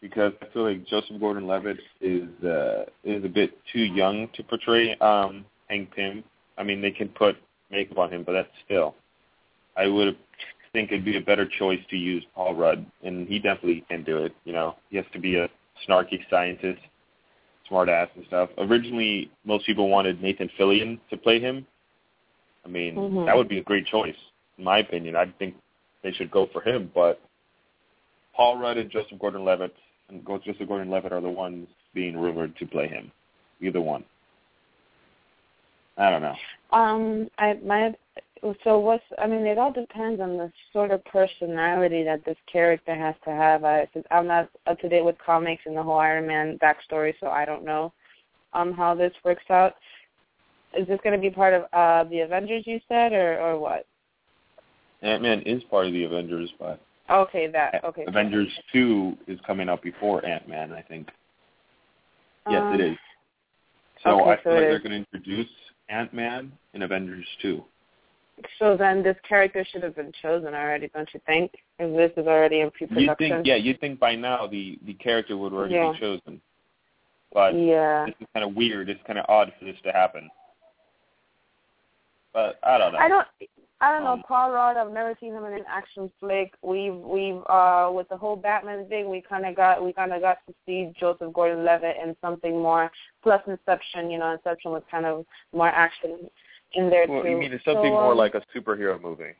because 0.00 0.32
I 0.42 0.46
feel 0.46 0.64
like 0.64 0.84
Joseph 0.86 1.20
Gordon-Levitt 1.20 1.80
is 2.00 2.44
uh, 2.44 2.84
is 3.04 3.24
a 3.24 3.28
bit 3.28 3.58
too 3.72 3.82
young 3.82 4.28
to 4.28 4.42
portray 4.42 4.96
um, 4.96 5.44
Hank 5.68 5.94
Pym. 5.94 6.24
I 6.58 6.62
mean, 6.62 6.80
they 6.80 6.90
can 6.90 7.08
put 7.08 7.36
makeup 7.70 7.98
on 7.98 8.12
him, 8.12 8.24
but 8.24 8.32
that's 8.32 8.50
still. 8.64 8.94
I 9.76 9.86
would 9.86 10.16
think 10.72 10.90
it'd 10.90 11.04
be 11.04 11.16
a 11.16 11.20
better 11.20 11.46
choice 11.46 11.80
to 11.90 11.96
use 11.96 12.24
Paul 12.34 12.54
Rudd, 12.54 12.84
and 13.02 13.28
he 13.28 13.38
definitely 13.38 13.84
can 13.88 14.04
do 14.04 14.18
it. 14.18 14.34
You 14.44 14.52
know, 14.52 14.76
he 14.90 14.96
has 14.96 15.06
to 15.12 15.18
be 15.18 15.36
a 15.36 15.48
snarky 15.86 16.18
scientist, 16.30 16.80
smart 17.68 17.88
ass 17.88 18.08
and 18.16 18.24
stuff. 18.26 18.50
Originally, 18.58 19.30
most 19.44 19.66
people 19.66 19.88
wanted 19.88 20.22
Nathan 20.22 20.50
Fillion 20.58 20.98
to 21.10 21.16
play 21.16 21.40
him. 21.40 21.66
I 22.64 22.68
mean, 22.68 22.96
Mhm. 22.96 23.26
that 23.26 23.36
would 23.36 23.48
be 23.48 23.58
a 23.58 23.62
great 23.62 23.86
choice, 23.86 24.16
in 24.58 24.64
my 24.64 24.78
opinion. 24.78 25.16
I 25.16 25.26
think 25.26 25.56
they 26.02 26.12
should 26.12 26.30
go 26.30 26.46
for 26.46 26.60
him, 26.62 26.90
but 26.94 27.20
Paul 28.34 28.58
Rudd 28.58 28.78
and 28.78 28.90
Joseph 28.90 29.18
Gordon-Levitt 29.18 29.74
and 30.08 30.26
Joseph 30.26 30.68
Gordon-Levitt 30.68 31.12
are 31.12 31.20
the 31.20 31.28
ones 31.28 31.68
being 31.92 32.16
rumored 32.16 32.56
to 32.56 32.66
play 32.66 32.88
him. 32.88 33.10
Either 33.60 33.80
one. 33.80 34.04
I 35.96 36.10
don't 36.10 36.22
know. 36.22 36.36
Um, 36.72 37.28
I 37.38 37.58
my 37.64 37.94
so 38.64 38.78
what's 38.78 39.04
I 39.18 39.26
mean 39.26 39.46
it 39.46 39.58
all 39.58 39.72
depends 39.72 40.20
on 40.20 40.36
the 40.36 40.50
sort 40.72 40.90
of 40.90 41.04
personality 41.04 42.02
that 42.04 42.24
this 42.24 42.36
character 42.50 42.94
has 42.94 43.14
to 43.24 43.30
have. 43.30 43.64
I 43.64 43.88
I'm 44.10 44.26
not 44.26 44.48
up 44.66 44.80
to 44.80 44.88
date 44.88 45.04
with 45.04 45.16
comics 45.24 45.62
and 45.66 45.76
the 45.76 45.82
whole 45.82 45.98
Iron 45.98 46.26
Man 46.26 46.58
backstory, 46.62 47.14
so 47.20 47.28
I 47.28 47.44
don't 47.44 47.64
know 47.64 47.92
um 48.52 48.72
how 48.72 48.94
this 48.94 49.12
works 49.24 49.44
out. 49.50 49.74
Is 50.76 50.88
this 50.88 51.00
going 51.04 51.14
to 51.14 51.20
be 51.20 51.30
part 51.30 51.54
of 51.54 51.62
uh 51.72 52.08
the 52.08 52.20
Avengers 52.20 52.64
you 52.66 52.80
said 52.88 53.12
or 53.12 53.40
or 53.40 53.58
what? 53.58 53.86
Ant-Man 55.02 55.42
is 55.42 55.62
part 55.64 55.86
of 55.86 55.92
the 55.92 56.04
Avengers, 56.04 56.50
but 56.58 56.80
Okay, 57.10 57.48
that 57.48 57.84
okay. 57.84 58.04
Avengers 58.06 58.48
2 58.72 59.16
is 59.26 59.38
coming 59.46 59.68
out 59.68 59.82
before 59.82 60.24
Ant-Man, 60.24 60.72
I 60.72 60.80
think. 60.80 61.08
Yes, 62.48 62.62
Um, 62.66 62.80
it 62.80 62.92
is. 62.92 62.96
So 64.02 64.20
okay, 64.20 64.30
I 64.30 64.36
so 64.36 64.42
feel 64.44 64.52
like 64.54 64.60
they're 64.62 64.78
going 64.78 64.90
to 64.92 64.96
introduce 65.12 65.50
Ant-Man 65.92 66.50
in 66.74 66.82
Avengers 66.82 67.26
2. 67.42 67.62
So 68.58 68.76
then 68.76 69.02
this 69.02 69.16
character 69.28 69.64
should 69.70 69.82
have 69.82 69.94
been 69.94 70.10
chosen 70.22 70.54
already, 70.54 70.88
don't 70.88 71.08
you 71.12 71.20
think? 71.26 71.52
If 71.78 71.94
this 71.94 72.20
is 72.20 72.26
already 72.26 72.60
in 72.60 72.66
You'd 72.80 72.88
pre-production. 72.88 73.16
think, 73.18 73.46
yeah, 73.46 73.56
you'd 73.56 73.78
think 73.80 74.00
by 74.00 74.16
now 74.16 74.46
the 74.46 74.78
the 74.86 74.94
character 74.94 75.36
would 75.36 75.52
already 75.52 75.74
Yeah. 75.74 75.92
be 75.92 75.98
chosen. 75.98 76.40
But 77.32 77.54
Yeah. 77.54 78.06
this 78.06 78.14
is 78.20 78.26
kind 78.34 78.44
of 78.44 78.56
weird. 78.56 78.88
It's 78.88 79.02
kind 79.06 79.18
of 79.18 79.26
odd 79.28 79.52
for 79.58 79.66
this 79.66 79.76
to 79.82 79.92
happen. 79.92 80.30
But 82.32 82.58
I 82.62 82.78
don't 82.78 82.92
know. 82.94 82.98
I 82.98 83.08
don't. 83.08 83.28
I 83.82 83.90
don't 83.90 84.04
know 84.04 84.12
Um, 84.12 84.22
Paul 84.22 84.52
Rudd. 84.52 84.76
I've 84.76 84.92
never 84.92 85.16
seen 85.18 85.34
him 85.34 85.44
in 85.44 85.54
an 85.54 85.64
action 85.68 86.08
flick. 86.20 86.54
We've 86.62 86.94
we've 86.94 87.42
uh 87.48 87.90
with 87.92 88.08
the 88.08 88.16
whole 88.16 88.36
Batman 88.36 88.88
thing, 88.88 89.10
we 89.10 89.20
kind 89.20 89.44
of 89.44 89.56
got 89.56 89.84
we 89.84 89.92
kind 89.92 90.12
of 90.12 90.22
got 90.22 90.38
to 90.46 90.54
see 90.64 90.92
Joseph 90.98 91.32
Gordon-Levitt 91.32 91.96
in 92.02 92.14
something 92.20 92.52
more. 92.62 92.92
Plus 93.24 93.42
Inception, 93.48 94.08
you 94.08 94.20
know, 94.20 94.30
Inception 94.32 94.70
was 94.70 94.84
kind 94.88 95.04
of 95.04 95.26
more 95.52 95.66
action 95.68 96.30
in 96.74 96.90
there 96.90 97.08
Well, 97.08 97.24
too. 97.24 97.30
you 97.30 97.36
mean 97.36 97.52
it's 97.52 97.64
something 97.64 97.92
So, 97.92 97.98
more 97.98 98.12
um, 98.12 98.18
like 98.18 98.34
a 98.36 98.42
superhero 98.56 99.02
movie? 99.02 99.34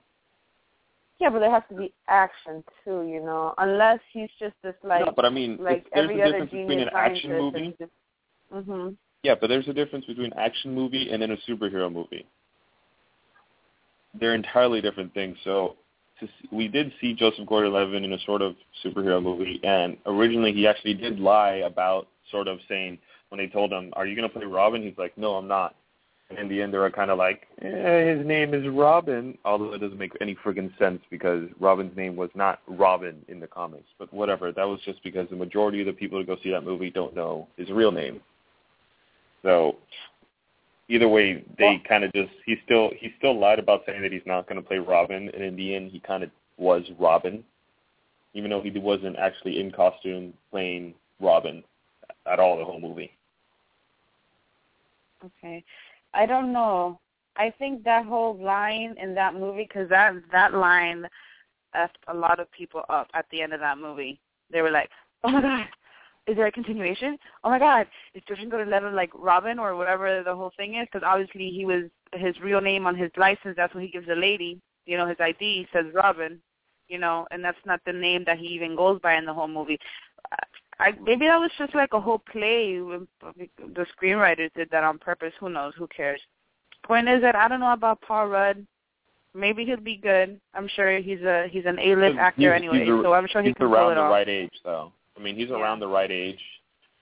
Yeah, 1.21 1.31
but 1.31 1.39
there 1.39 1.51
has 1.53 1.63
to 1.69 1.77
be 1.77 1.93
action 2.09 2.65
too, 2.85 3.03
you 3.05 3.21
know. 3.25 3.55
Unless 3.59 4.01
he's 4.13 4.29
just 4.41 4.57
this 4.65 4.75
like 4.83 5.07
no, 5.07 5.13
but 5.15 5.25
I 5.25 5.31
mean, 5.31 5.57
like 5.61 5.87
there's 5.95 6.11
every 6.11 6.21
a 6.21 6.25
other 6.25 6.33
difference 6.33 6.51
between 6.51 6.81
an 6.81 6.89
action 6.93 7.31
movie. 7.39 7.77
just. 7.79 7.93
Mhm. 8.53 8.97
Yeah, 9.23 9.37
but 9.41 9.47
there's 9.47 9.69
a 9.69 9.73
difference 9.73 10.05
between 10.05 10.33
action 10.33 10.75
movie 10.75 11.13
and 11.13 11.23
then 11.23 11.31
a 11.31 11.37
superhero 11.49 11.93
movie. 11.93 12.27
They're 14.19 14.35
entirely 14.35 14.81
different 14.81 15.15
things. 15.15 15.37
So 15.45 15.77
to 16.21 16.27
see, 16.27 16.49
we 16.51 16.69
did 16.69 16.93
see 17.01 17.15
Joseph 17.15 17.47
Gordon-Levitt 17.47 18.03
in 18.03 18.13
a 18.13 18.19
sort 18.21 18.43
of 18.43 18.55
superhero 18.85 19.23
movie, 19.23 19.61
and 19.65 19.97
originally 20.07 20.53
he 20.53 20.67
actually 20.67 20.95
did 20.95 21.19
lie 21.19 21.63
about 21.67 22.09
sort 22.31 22.49
of 22.49 22.59
saying 22.69 22.99
when 23.29 23.39
they 23.39 23.47
told 23.47 23.73
him, 23.73 23.93
"Are 23.95 24.07
you 24.07 24.15
going 24.15 24.29
to 24.29 24.35
play 24.35 24.47
Robin?" 24.47 24.83
He's 24.83 24.99
like, 24.99 25.17
"No, 25.17 25.35
I'm 25.37 25.49
not." 25.49 25.75
And 26.31 26.39
in 26.39 26.49
the 26.49 26.63
end, 26.63 26.73
they 26.73 26.79
were 26.79 26.91
kind 26.91 27.11
of 27.11 27.19
like, 27.19 27.47
eh, 27.61 28.15
"His 28.15 28.27
name 28.27 28.55
is 28.55 28.67
Robin," 28.69 29.37
although 29.45 29.73
it 29.75 29.79
doesn't 29.79 29.99
make 29.99 30.13
any 30.21 30.35
friggin' 30.37 30.77
sense 30.79 31.03
because 31.11 31.49
Robin's 31.61 31.97
name 31.97 32.17
was 32.17 32.31
not 32.35 32.61
Robin 32.67 33.25
in 33.29 33.41
the 33.41 33.47
comics. 33.47 33.89
But 33.99 34.13
whatever, 34.13 34.53
that 34.53 34.65
was 34.67 34.81
just 34.83 35.03
because 35.03 35.29
the 35.29 35.37
majority 35.37 35.81
of 35.81 35.87
the 35.87 35.93
people 35.93 36.19
who 36.19 36.25
go 36.25 36.37
see 36.43 36.51
that 36.51 36.65
movie 36.65 36.91
don't 36.91 37.15
know 37.15 37.49
his 37.57 37.71
real 37.71 37.93
name. 37.93 38.21
So 39.43 39.77
either 40.93 41.09
way, 41.09 41.45
they 41.59 41.65
Well- 41.65 41.81
kind 41.81 42.05
of 42.05 42.13
just 42.13 42.33
he 42.45 42.57
still 42.65 42.91
he 42.91 43.13
still 43.19 43.35
lied 43.39 43.59
about 43.59 43.85
saying 43.87 44.03
that 44.03 44.13
he's 44.13 44.27
not 44.27 44.47
going 44.47 44.61
to 44.61 44.67
play 44.67 44.79
Robin, 44.79 45.29
and 45.31 45.43
in 45.43 45.57
the 45.57 45.75
end, 45.75 45.91
he 45.91 46.01
kind 46.01 46.23
of 46.23 46.31
was 46.59 46.89
Robin, 46.99 47.45
even 48.35 48.51
though 48.51 48.61
he 48.61 48.71
wasn't 48.71 49.17
actually 49.17 49.59
in 49.59 49.73
costume 49.73 50.35
playing 50.51 50.95
Robin 51.21 51.65
at 52.27 52.39
all 52.39 52.59
the 52.59 52.65
whole 52.65 52.81
movie. 52.81 53.11
Okay. 55.25 55.65
I 56.15 56.27
don't 56.27 56.53
know. 56.53 56.99
I 57.37 57.51
think 57.59 57.85
that 57.85 58.05
whole 58.05 58.37
line 58.37 58.95
in 59.01 59.15
that 59.15 59.35
movie, 59.35 59.65
because 59.65 59.89
that 59.89 60.15
that 60.31 60.53
line 60.53 61.09
effed 61.75 62.03
a 62.09 62.15
lot 62.15 62.39
of 62.39 62.51
people 62.53 62.83
up 62.91 63.09
at 63.15 63.25
the 63.31 63.41
end 63.41 63.55
of 63.55 63.61
that 63.61 63.79
movie. 63.79 64.21
They 64.51 64.61
were 64.61 64.71
like, 64.71 64.91
"Oh 65.25 65.31
my 65.31 65.41
god, 65.41 65.69
is 66.27 66.37
there 66.37 66.47
a 66.47 66.53
continuation? 66.53 67.19
Oh 67.45 67.51
my 67.51 67.59
god, 67.59 67.87
is 68.15 68.23
Joseph 68.29 68.49
Gordon-Levitt 68.51 68.95
like 68.95 69.11
Robin 69.15 69.59
or 69.59 69.75
whatever 69.77 70.23
the 70.25 70.35
whole 70.35 70.53
thing 70.57 70.75
is?" 70.77 70.87
Because 70.93 71.07
obviously 71.07 71.51
he 71.51 71.65
was 71.65 71.85
his 72.15 72.39
real 72.41 72.61
name 72.61 72.87
on 72.87 72.95
his 72.97 73.11
license. 73.17 73.55
That's 73.57 73.75
what 73.75 73.83
he 73.83 73.91
gives 73.91 74.07
the 74.07 74.15
lady. 74.15 74.61
You 74.87 74.97
know, 74.99 75.07
his 75.07 75.19
ID 75.21 75.67
says 75.73 75.87
Robin. 75.95 76.41
You 76.89 76.99
know, 76.99 77.27
and 77.31 77.43
that's 77.43 77.65
not 77.65 77.81
the 77.87 77.93
name 77.93 78.25
that 78.27 78.39
he 78.39 78.47
even 78.49 78.77
goes 78.77 79.01
by 79.01 79.15
in 79.15 79.25
the 79.25 79.33
whole 79.33 79.49
movie. 79.49 79.79
I, 80.79 80.93
maybe 81.03 81.27
that 81.27 81.39
was 81.39 81.51
just 81.57 81.75
like 81.75 81.93
a 81.95 82.01
whole 82.01 82.19
play. 82.31 82.77
The 82.79 83.87
screenwriters 83.97 84.53
did 84.55 84.69
that 84.71 84.85
on 84.85 84.99
purpose. 84.99 85.33
Who 85.41 85.49
knows? 85.49 85.73
Who 85.79 85.87
cares? 85.87 86.21
Point 86.85 87.09
is 87.09 87.23
that 87.23 87.35
I 87.37 87.49
don't 87.49 87.61
know 87.61 87.73
about 87.73 88.01
Paul 88.03 88.29
Rudd. 88.29 88.67
Maybe 89.35 89.65
he'll 89.65 89.79
be 89.79 89.97
good. 89.97 90.39
I'm 90.55 90.69
sure 90.69 90.99
he's 90.99 91.23
a 91.23 91.47
he's 91.51 91.65
an 91.65 91.79
A-list 91.79 92.19
actor 92.19 92.53
he's, 92.53 92.63
anyway, 92.63 92.81
he's 92.85 92.89
a- 92.93 93.03
so 93.03 93.13
I'm 93.15 93.27
sure 93.29 93.41
he 93.43 93.49
he's 93.49 93.57
can 93.57 93.67
around 93.67 93.85
pull 93.85 93.91
it 93.93 93.95
the 93.95 94.01
off. 94.03 94.11
right 94.11 94.29
age, 94.29 94.53
though. 94.65 94.93
I 95.23 95.25
mean, 95.25 95.37
he's 95.37 95.51
Yeah. 95.51 95.57
around 95.57 95.79
the 95.79 95.87
right 95.87 96.11
age, 96.11 96.43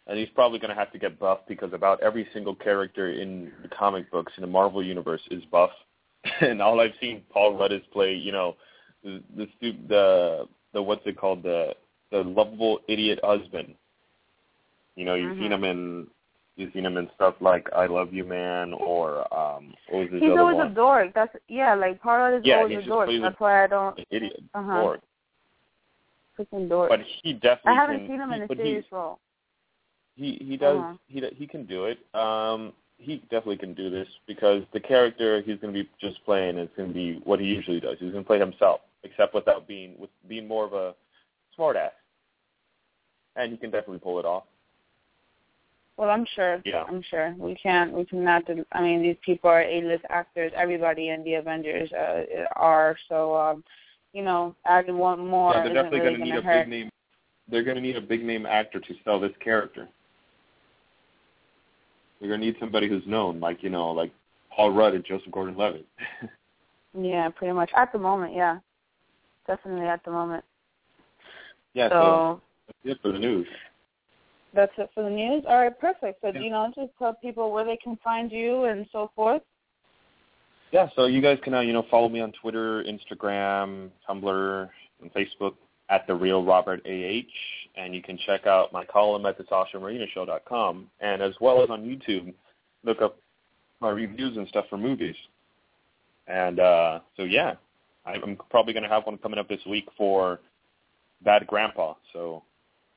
and 0.07 0.19
he's 0.19 0.29
probably 0.31 0.59
going 0.59 0.69
to 0.69 0.75
have 0.75 0.93
to 0.93 0.99
get 0.99 1.19
buffed 1.19 1.49
because 1.49 1.73
about 1.73 2.03
every 2.03 2.27
single 2.35 2.55
character 2.55 3.09
in 3.11 3.51
the 3.63 3.69
comic 3.69 4.11
books 4.11 4.33
in 4.37 4.43
the 4.43 4.47
Marvel 4.47 4.83
universe 4.83 5.23
is 5.31 5.43
buff, 5.47 5.71
and 6.43 6.61
all 6.61 6.81
I've 6.81 6.95
seen 7.01 7.23
Paul 7.31 7.57
Rudd 7.57 7.73
is 7.73 7.81
play, 7.93 8.13
you 8.15 8.31
know, 8.31 8.57
the 9.03 9.23
the 9.35 9.49
the 9.89 10.49
the 10.75 10.83
what's 10.83 11.07
it 11.07 11.17
called 11.17 11.43
the 11.43 11.75
the 12.11 12.23
lovable 12.23 12.81
idiot 12.89 13.21
husband. 13.25 13.75
You 14.97 15.07
know, 15.07 15.15
you've 15.15 15.39
seen 15.39 15.51
Mhm. 15.53 15.55
him 15.55 15.65
in 15.65 16.07
you've 16.57 16.73
seen 16.75 16.85
him 16.85 16.99
in 16.99 17.11
stuff 17.15 17.37
like 17.41 17.73
I 17.73 17.87
Love 17.87 18.13
You 18.13 18.25
Man 18.25 18.75
or 18.75 19.21
um 19.35 19.73
what 19.89 20.01
was 20.01 20.13
his 20.13 20.21
He's 20.21 20.31
always 20.33 20.57
one? 20.59 20.67
a 20.73 20.75
dork. 20.75 21.15
That's 21.15 21.35
yeah, 21.49 21.75
like 21.75 22.03
Parrot 22.03 22.41
is 22.41 22.45
Yeah, 22.45 22.57
always 22.57 22.77
a 22.77 22.83
dork. 22.83 23.09
That's 23.23 23.41
why 23.41 23.65
I 23.65 23.67
don't 23.67 23.99
idiot. 24.11 24.43
Uh-huh. 24.55 24.83
dork. 24.83 25.01
Freaking. 26.47 26.89
But 26.89 27.01
he 27.23 27.33
definitely 27.35 27.73
I 27.73 27.75
haven't 27.75 27.99
can, 27.99 28.07
seen 28.09 28.21
him 28.21 28.31
he, 28.31 28.37
in 28.37 28.43
a 28.43 28.49
but 28.49 28.57
he- 28.57 28.63
serious 28.63 28.87
role. 28.93 29.19
He 30.17 30.39
he 30.47 30.57
does 30.57 30.79
Uh-huh. 30.79 30.95
he 31.07 31.23
he 31.37 31.47
can 31.47 31.65
do 31.65 31.87
it. 31.87 31.99
Um, 32.15 32.73
he 32.99 33.17
definitely 33.31 33.57
can 33.57 33.73
do 33.75 33.89
this 33.89 34.09
because 34.27 34.63
the 34.73 34.81
character 34.81 35.41
he's 35.41 35.59
going 35.59 35.73
to 35.73 35.83
be 35.83 35.89
just 36.01 36.23
playing 36.25 36.59
is 36.59 36.69
going 36.77 36.89
to 36.89 36.95
be 36.95 37.21
what 37.25 37.41
he 37.41 37.47
usually 37.47 37.81
does. 37.81 37.97
He's 37.99 38.13
going 38.13 38.25
to 38.25 38.27
play 38.27 38.39
himself, 38.39 38.81
except 39.05 39.35
without 39.35 39.67
being 39.67 39.95
with 39.99 40.11
being 40.29 40.47
more 40.47 40.65
of 40.67 40.75
a 40.75 40.95
smartass, 41.59 41.93
and 43.37 43.51
he 43.51 43.57
can 43.57 43.71
definitely 43.71 44.01
pull 44.01 44.19
it 44.19 44.27
off. 44.27 44.45
Well, 45.97 46.11
I'm 46.11 46.27
sure. 46.35 46.63
Yeah. 46.65 46.85
I'm 46.89 47.03
sure. 47.11 47.35
We 47.39 47.55
can't. 47.55 47.93
We 47.93 48.05
cannot. 48.07 48.45
I 48.73 48.81
mean, 48.83 49.03
these 49.03 49.17
people 49.25 49.51
are 49.51 49.63
A-list 49.63 50.05
actors. 50.09 50.51
Everybody 50.57 51.11
in 51.11 51.23
the 51.25 51.35
Avengers 51.35 51.93
uh, 51.93 52.23
are. 52.57 52.97
So, 53.09 53.37
um, 53.37 53.65
you 54.13 54.23
know, 54.23 54.55
adding 54.67 54.99
one 54.99 55.27
more 55.27 55.53
yeah, 55.55 55.65
they're 55.65 55.75
definitely 55.75 56.01
really 56.01 56.17
going 56.17 56.21
to 56.21 56.25
need 56.27 56.33
to 56.33 56.39
a 56.39 56.43
hurt. 56.43 56.63
big 56.65 56.69
name. 56.69 56.91
They're 57.51 57.65
going 57.65 57.77
to 57.77 57.83
need 57.83 57.97
a 57.97 58.01
big 58.01 58.25
name 58.25 58.47
actor 58.47 58.81
to 58.81 58.95
sell 59.05 59.19
this 59.21 59.33
character. 59.43 59.89
They're 62.19 62.29
going 62.29 62.41
to 62.41 62.47
need 62.47 62.57
somebody 62.61 62.89
who's 62.89 63.07
known, 63.07 63.41
like 63.41 63.63
you 63.63 63.71
know, 63.71 63.91
like 63.91 64.13
Paul 64.55 64.73
Rudd 64.73 64.95
and 64.95 65.05
Joseph 65.05 65.33
Gordon-Levitt. 65.33 65.87
Yeah, 66.93 67.29
pretty 67.29 67.53
much. 67.53 67.71
At 67.77 67.93
the 67.93 68.01
moment, 68.01 68.35
yeah. 68.35 68.59
Definitely 69.47 69.87
at 69.87 70.05
the 70.05 70.11
moment. 70.11 70.43
yeah, 71.73 71.89
so 71.89 71.95
so 71.95 72.41
that's 72.67 72.97
it 72.97 72.99
for 73.01 73.13
the 73.13 73.19
news. 73.21 73.47
that's 74.53 74.73
it 74.77 74.91
for 74.93 75.05
the 75.05 75.09
news. 75.11 75.45
All 75.49 75.59
right, 75.59 75.79
perfect. 75.79 76.21
So, 76.21 76.33
Yeah. 76.35 76.41
you 76.41 76.51
know, 76.51 76.69
just 76.75 76.91
tell 76.99 77.15
people 77.15 77.53
where 77.53 77.65
they 77.65 77.77
can 77.77 77.97
find 78.03 78.33
you 78.33 78.65
and 78.65 78.87
so 78.91 79.13
forth. 79.15 79.43
Yeah, 80.73 80.89
so 80.95 81.07
you 81.07 81.21
guys 81.21 81.39
can 81.43 81.55
uh, 81.55 81.61
you 81.61 81.73
know 81.73 81.85
follow 81.91 82.09
me 82.09 82.21
on 82.21 82.33
Twitter, 82.41 82.85
Instagram, 82.85 83.91
Tumblr, 84.09 84.69
and 85.03 85.13
Facebook 85.13 85.55
at 85.89 86.07
the 86.07 86.15
real 86.15 86.45
Robert 86.45 86.81
AH, 86.87 87.81
and 87.81 87.95
you 87.95 88.01
can 88.01 88.19
check 88.25 88.47
out 88.47 88.73
my 88.73 88.85
column 88.85 89.27
at 89.27 89.37
the 89.37 89.45
SashaMarinaShow.com, 89.45 90.87
and 91.01 91.23
as 91.23 91.35
well 91.41 91.63
as 91.63 91.71
on 91.71 91.83
YouTube, 91.83 92.33
look 92.85 93.03
up 93.03 93.19
my 93.81 93.91
reviews 93.91 94.37
and 94.37 94.47
stuff 94.49 94.67
for 94.71 94.79
movies. 94.79 95.17
And 96.29 96.61
uh, 96.61 97.01
so 97.17 97.25
yeah, 97.25 97.55
I'm 98.07 98.39
probably 98.51 98.73
going 98.73 98.85
to 98.85 98.89
have 98.89 99.05
one 99.07 99.19
coming 99.19 99.41
up 99.41 99.49
this 99.49 99.61
week 99.69 99.89
for 99.97 100.39
Bad 101.25 101.47
Grandpa, 101.49 101.95
so 102.13 102.45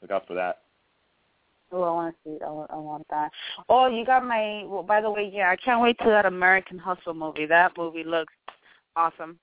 look 0.01 0.11
out 0.11 0.27
for 0.27 0.35
that. 0.35 0.62
Oh, 1.73 1.81
I 1.81 1.91
want 1.91 2.15
to 2.15 2.29
see. 2.29 2.37
I 2.45 2.49
want, 2.49 2.71
I 2.71 2.75
want 2.75 3.05
that. 3.09 3.31
Oh, 3.67 3.87
you 3.87 4.05
got 4.05 4.23
my. 4.23 4.63
Well, 4.67 4.83
by 4.83 5.01
the 5.01 5.09
way, 5.09 5.29
yeah, 5.33 5.49
I 5.49 5.55
can't 5.55 5.81
wait 5.81 5.97
to 5.99 6.05
that 6.05 6.25
American 6.27 6.77
Hustle 6.77 7.15
movie. 7.15 7.47
That 7.47 7.71
movie 7.75 8.03
looks 8.03 8.33
awesome. 8.95 9.39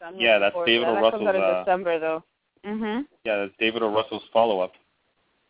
So 0.00 0.06
Yeah, 0.16 0.38
that's 0.38 0.56
David 0.64 0.88
that. 0.88 0.96
O. 0.98 1.02
That 1.02 1.10
comes 1.12 1.26
out 1.26 1.34
in 1.34 1.40
Russell's, 1.42 1.56
uh, 1.56 1.64
December, 1.64 1.98
though. 1.98 2.24
Mhm. 2.64 3.06
Yeah, 3.24 3.36
that's 3.36 3.52
David 3.58 3.82
O. 3.82 3.88
Russell's 3.92 4.24
follow-up, 4.32 4.72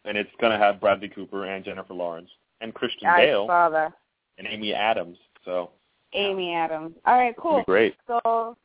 and 0.05 0.19
it's 0.19 0.31
going 0.41 0.53
to 0.53 0.59
have 0.59 0.81
Bradley 0.81 1.09
Cooper 1.09 1.45
and 1.47 1.65
Jennifer 1.65 1.95
Lawrence 1.95 2.31
and 2.61 2.75
Christian 2.75 3.09
I 3.09 3.27
Bale 3.27 3.47
saw 3.47 3.69
that. 3.69 3.93
and 4.39 4.49
Amy 4.49 4.75
Adams. 4.75 5.19
So 5.45 5.71
Amy 6.13 6.55
Adams. 6.55 6.97
All 7.07 7.17
right, 7.17 7.37
cool. 7.37 7.63
great. 7.63 7.95
So, 8.09 8.57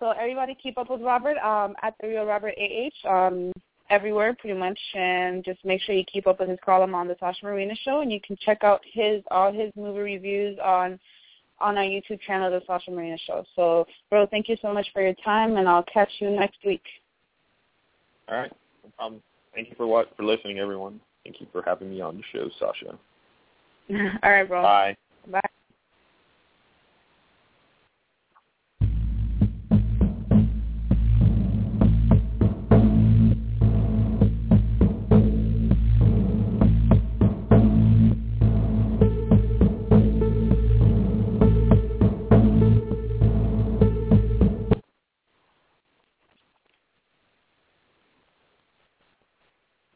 so 0.00 0.10
everybody 0.10 0.54
keep 0.54 0.78
up 0.78 0.88
with 0.88 1.02
Robert 1.02 1.36
um, 1.38 1.76
at 1.82 1.94
the 2.00 2.08
real 2.08 2.24
Robert 2.24 2.54
AH 2.58 3.08
um, 3.08 3.52
everywhere, 3.90 4.34
pretty 4.38 4.58
much, 4.58 4.78
and 4.94 5.44
just 5.44 5.64
make 5.64 5.80
sure 5.82 5.94
you 5.94 6.04
keep 6.04 6.26
up 6.26 6.40
with 6.40 6.48
his 6.48 6.58
column 6.64 6.94
on 6.94 7.08
the 7.08 7.16
Sasha 7.18 7.44
Marina 7.44 7.74
Show, 7.84 8.00
and 8.00 8.12
you 8.12 8.20
can 8.20 8.36
check 8.36 8.64
out 8.64 8.80
his 8.84 9.22
all 9.30 9.52
his 9.52 9.72
movie 9.76 10.00
reviews 10.00 10.58
on 10.62 10.98
on 11.60 11.76
our 11.76 11.84
YouTube 11.84 12.20
channel, 12.20 12.50
the 12.50 12.62
Sasha 12.66 12.90
Marina 12.90 13.18
Show. 13.26 13.44
So, 13.56 13.86
bro, 14.10 14.26
thank 14.26 14.48
you 14.48 14.56
so 14.62 14.72
much 14.72 14.86
for 14.92 15.02
your 15.02 15.14
time, 15.24 15.56
and 15.56 15.68
I'll 15.68 15.84
catch 15.92 16.10
you 16.20 16.30
next 16.30 16.58
week. 16.64 16.84
All 18.28 18.36
right, 18.36 18.52
no 18.84 18.90
problem. 18.96 19.22
Thank 19.54 19.68
you 19.68 19.74
for 19.76 19.86
what 19.86 20.16
for 20.16 20.24
listening, 20.24 20.58
everyone. 20.58 21.00
Thank 21.24 21.40
you 21.40 21.46
for 21.52 21.62
having 21.62 21.90
me 21.90 22.00
on 22.00 22.16
the 22.16 22.22
show, 22.32 22.48
Sasha. 22.58 22.98
all 24.22 24.30
right, 24.30 24.46
bro. 24.46 24.62
Bye. 24.62 24.96